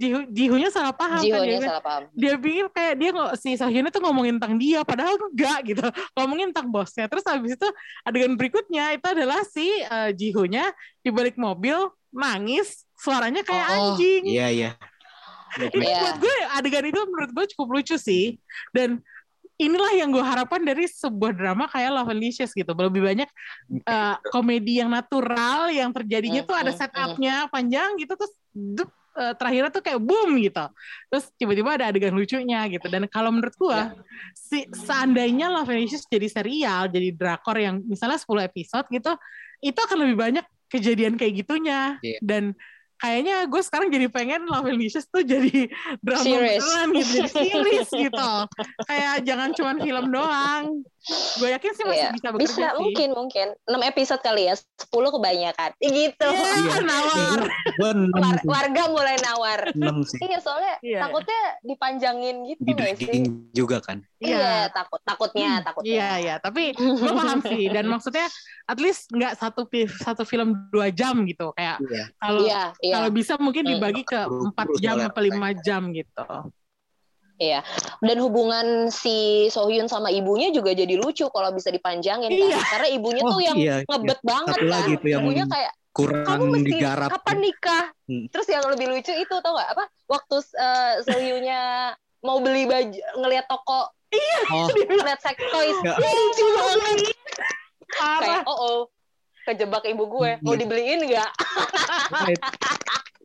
[0.00, 2.02] Jihu, Jihunya salah paham kan Jihonya dia, salah paham.
[2.16, 5.84] dia pikir kayak dia nggak si Sohyunnya tuh ngomongin tentang dia padahal enggak gitu.
[6.16, 7.04] Ngomongin tentang bosnya.
[7.04, 7.68] Terus habis itu
[8.00, 11.76] adegan berikutnya itu adalah si eh, Jihunya di balik mobil
[12.08, 14.24] nangis suaranya kayak Oh, anjing.
[14.24, 14.70] Iya iya.
[15.50, 15.98] Ini Iya.
[16.00, 18.38] buat gue adegan itu menurut gue cukup lucu sih.
[18.70, 19.02] Dan
[19.56, 22.70] inilah yang gue harapkan dari sebuah drama kayak Love and Licious gitu.
[22.70, 23.28] Lebih banyak
[23.84, 29.34] uh, komedi yang natural yang terjadinya Hmm, tuh ada setupnya panjang gitu terus dup, uh,
[29.34, 30.64] terakhirnya tuh kayak boom gitu.
[31.10, 32.86] Terus tiba-tiba ada adegan lucunya gitu.
[32.86, 33.94] Dan kalau menurut gue Ya.
[34.36, 39.12] si seandainya Love and Licious jadi serial jadi drakor yang misalnya 10 episode gitu
[39.60, 41.98] itu akan lebih banyak kejadian kayak gitunya.
[42.00, 42.18] Iya.
[42.22, 42.44] dan
[43.00, 45.72] kayaknya gue sekarang jadi pengen Love and Licious tuh jadi
[46.04, 48.30] drama beneran gitu jadi series gitu.
[48.92, 50.64] Kayak jangan cuman film doang
[51.36, 52.10] gue yakin sih masih Iya.
[52.12, 53.46] bisa bekerja Bisa, sih mungkin, mungkin.
[53.64, 55.70] 6 episode kali ya, 10 kebanyakan.
[55.80, 56.28] Gitu.
[56.28, 57.40] Iya, nawar
[58.12, 59.60] War- warga mulai nawar.
[60.04, 61.00] sih Iya, soalnya Iya.
[61.00, 63.20] takutnya dipanjangin gitu di sih?
[63.50, 65.88] juga kan Iya, takut, takutnya, takutnya.
[65.88, 66.34] Iya, iya.
[66.36, 67.72] Tapi gue paham sih.
[67.72, 68.28] Dan maksudnya,
[68.64, 69.64] at least nggak satu
[69.96, 71.56] satu film dua jam gitu.
[71.56, 72.94] Kayak iya kalau Iya, iya.
[73.00, 73.72] kalau bisa mungkin Hmm.
[73.72, 76.24] dibagi ke empat jam atau lima jam gitu.
[77.40, 77.64] Iya.
[78.04, 82.52] Dan hubungan si Sohyun sama ibunya juga jadi lucu kalau bisa dipanjangin Iya.
[82.52, 82.64] kan.
[82.76, 84.70] Karena ibunya Oh, tuh yang iya, ngebet banget Satu kan.
[84.70, 87.84] lagi yang ibunya kayak kurang kamu mesti digarap kapan nikah?
[88.06, 88.24] Hmm.
[88.28, 89.84] Terus yang lebih lucu itu tau gak apa?
[90.06, 91.60] Waktu uh, Sohyunnya
[92.20, 93.88] mau beli baju ngelihat toko
[94.52, 95.96] oh ngeliat sex toys Ya.
[95.96, 96.98] lucu banget
[97.90, 98.78] kayak oh oh
[99.48, 100.30] kejebak ibu gue.
[100.44, 100.60] Mau Iya.
[100.60, 101.30] dibeliin nggak?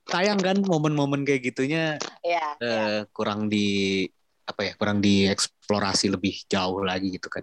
[0.05, 2.53] Sayang kan momen-momen kayak gitunya Ya.
[2.57, 4.05] eh, kurang di
[4.45, 7.41] apa ya kurang dieksplorasi lebih jauh lagi gitu kan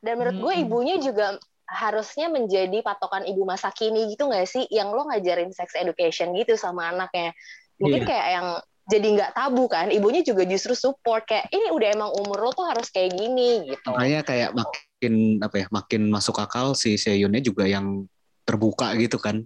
[0.00, 0.64] Dan menurut gue Mm-mm.
[0.64, 1.36] ibunya juga
[1.68, 4.64] harusnya menjadi patokan ibu masa kini gitu nggak sih?
[4.72, 7.36] Yang lo ngajarin sex education gitu sama anaknya.
[7.76, 8.08] Mungkin Iya.
[8.08, 8.48] kayak yang
[8.88, 9.92] jadi nggak tabu kan?
[9.92, 13.92] Ibunya juga justru support kayak ini udah emang umur lo tuh harus kayak gini gitu.
[13.92, 18.08] makanya kayak makin apa ya makin masuk akal si Seyunnya juga yang
[18.48, 19.44] terbuka gitu kan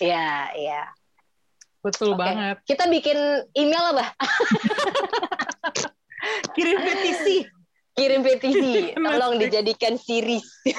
[0.00, 0.80] Iya, iya.
[1.80, 2.20] Betul Oke.
[2.20, 2.56] banget.
[2.68, 3.18] Kita bikin
[3.56, 4.08] email lah, bah.
[6.52, 7.48] Kirim petisi.
[7.96, 8.92] Kirim petisi.
[8.96, 10.44] Tolong dijadikan series.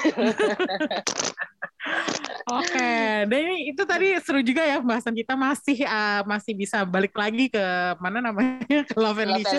[2.46, 2.94] Oke,
[3.26, 7.50] dan ini itu tadi seru juga ya pembahasan kita masih uh, masih bisa balik lagi
[7.50, 7.64] ke
[7.98, 9.50] mana namanya ke Love and Love.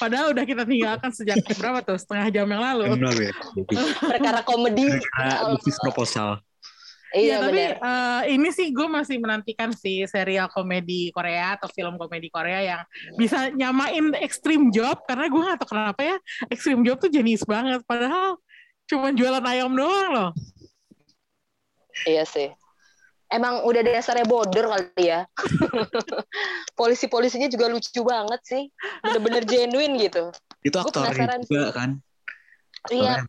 [0.00, 2.96] Padahal udah kita tinggalkan sejak berapa tuh setengah jam yang lalu.
[4.00, 4.88] Perkara komedi.
[5.60, 6.40] bisnis proposal
[7.14, 7.78] Iya, tapi benar.
[7.78, 12.82] uh, ini sih gue masih menantikan sih serial komedi Korea atau film komedi Korea yang
[13.14, 16.16] bisa nyamain Extreme Job karena gue gak tahu kenapa ya
[16.50, 18.42] Extreme Job tuh jenis banget padahal
[18.90, 20.30] cuma jualan ayam doang loh.
[22.06, 22.50] Iya sih.
[23.26, 25.26] Emang udah dasarnya border kali ya.
[26.78, 28.62] Polisi-polisinya juga lucu banget sih.
[29.02, 30.30] Bener-bener genuine gitu.
[30.66, 31.90] itu penasaran juga kan
[32.90, 33.22] Iya,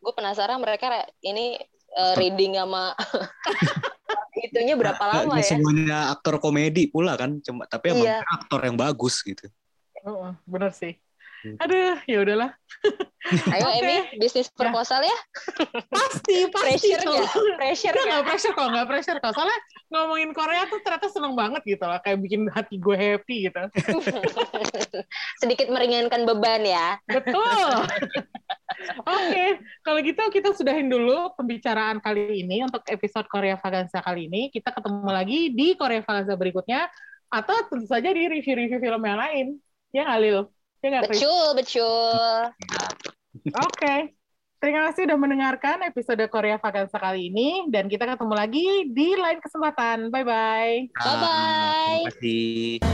[0.00, 1.56] gue penasaran mereka re- ini
[1.90, 2.94] eh, reading sama
[4.46, 5.44] itunya berapa lama ya?
[5.44, 8.24] semuanya aktor komedi pula kan cuma tapi emang Iya.
[8.24, 9.46] aktor yang bagus gitu
[10.00, 10.96] Heeh, bener sih.
[11.40, 11.56] Hmm.
[11.60, 12.52] Aduh, ya udahlah.
[13.52, 13.80] Ayo Oke.
[13.80, 15.18] Emi, bisnis proposal ya?
[15.88, 16.88] Pasti, pasti.
[16.88, 17.28] Pressure nggak?
[17.56, 18.08] Pressure Enggak, nggak?
[18.08, 19.32] nggak pressure kok, nggak pressure kok.
[19.36, 22.00] Soalnya ngomongin Korea tuh ternyata seneng banget gitu loh.
[22.00, 23.60] Kayak bikin hati gue happy gitu.
[25.36, 26.96] Sedikit meringankan beban ya.
[27.08, 27.68] Betul.
[29.04, 34.48] Oke, kalau gitu kita sudahin dulu pembicaraan kali ini untuk episode Korea Vaganza kali ini.
[34.48, 36.88] Kita ketemu lagi di Korea Vaganza berikutnya
[37.30, 39.46] atau tentu saja di review-review film yang lain.
[39.94, 40.38] Ya nggak, Lil?
[40.80, 41.20] Ya nggak, Chris?
[41.20, 42.40] Betul, betul.
[43.54, 44.16] Oke.
[44.60, 49.40] Terima kasih sudah mendengarkan episode Korea Vaganza kali ini dan kita ketemu lagi di lain
[49.40, 50.12] kesempatan.
[50.12, 50.84] Bye bye.
[51.00, 52.04] Bye-bye.
[52.04, 52.84] Terima kasih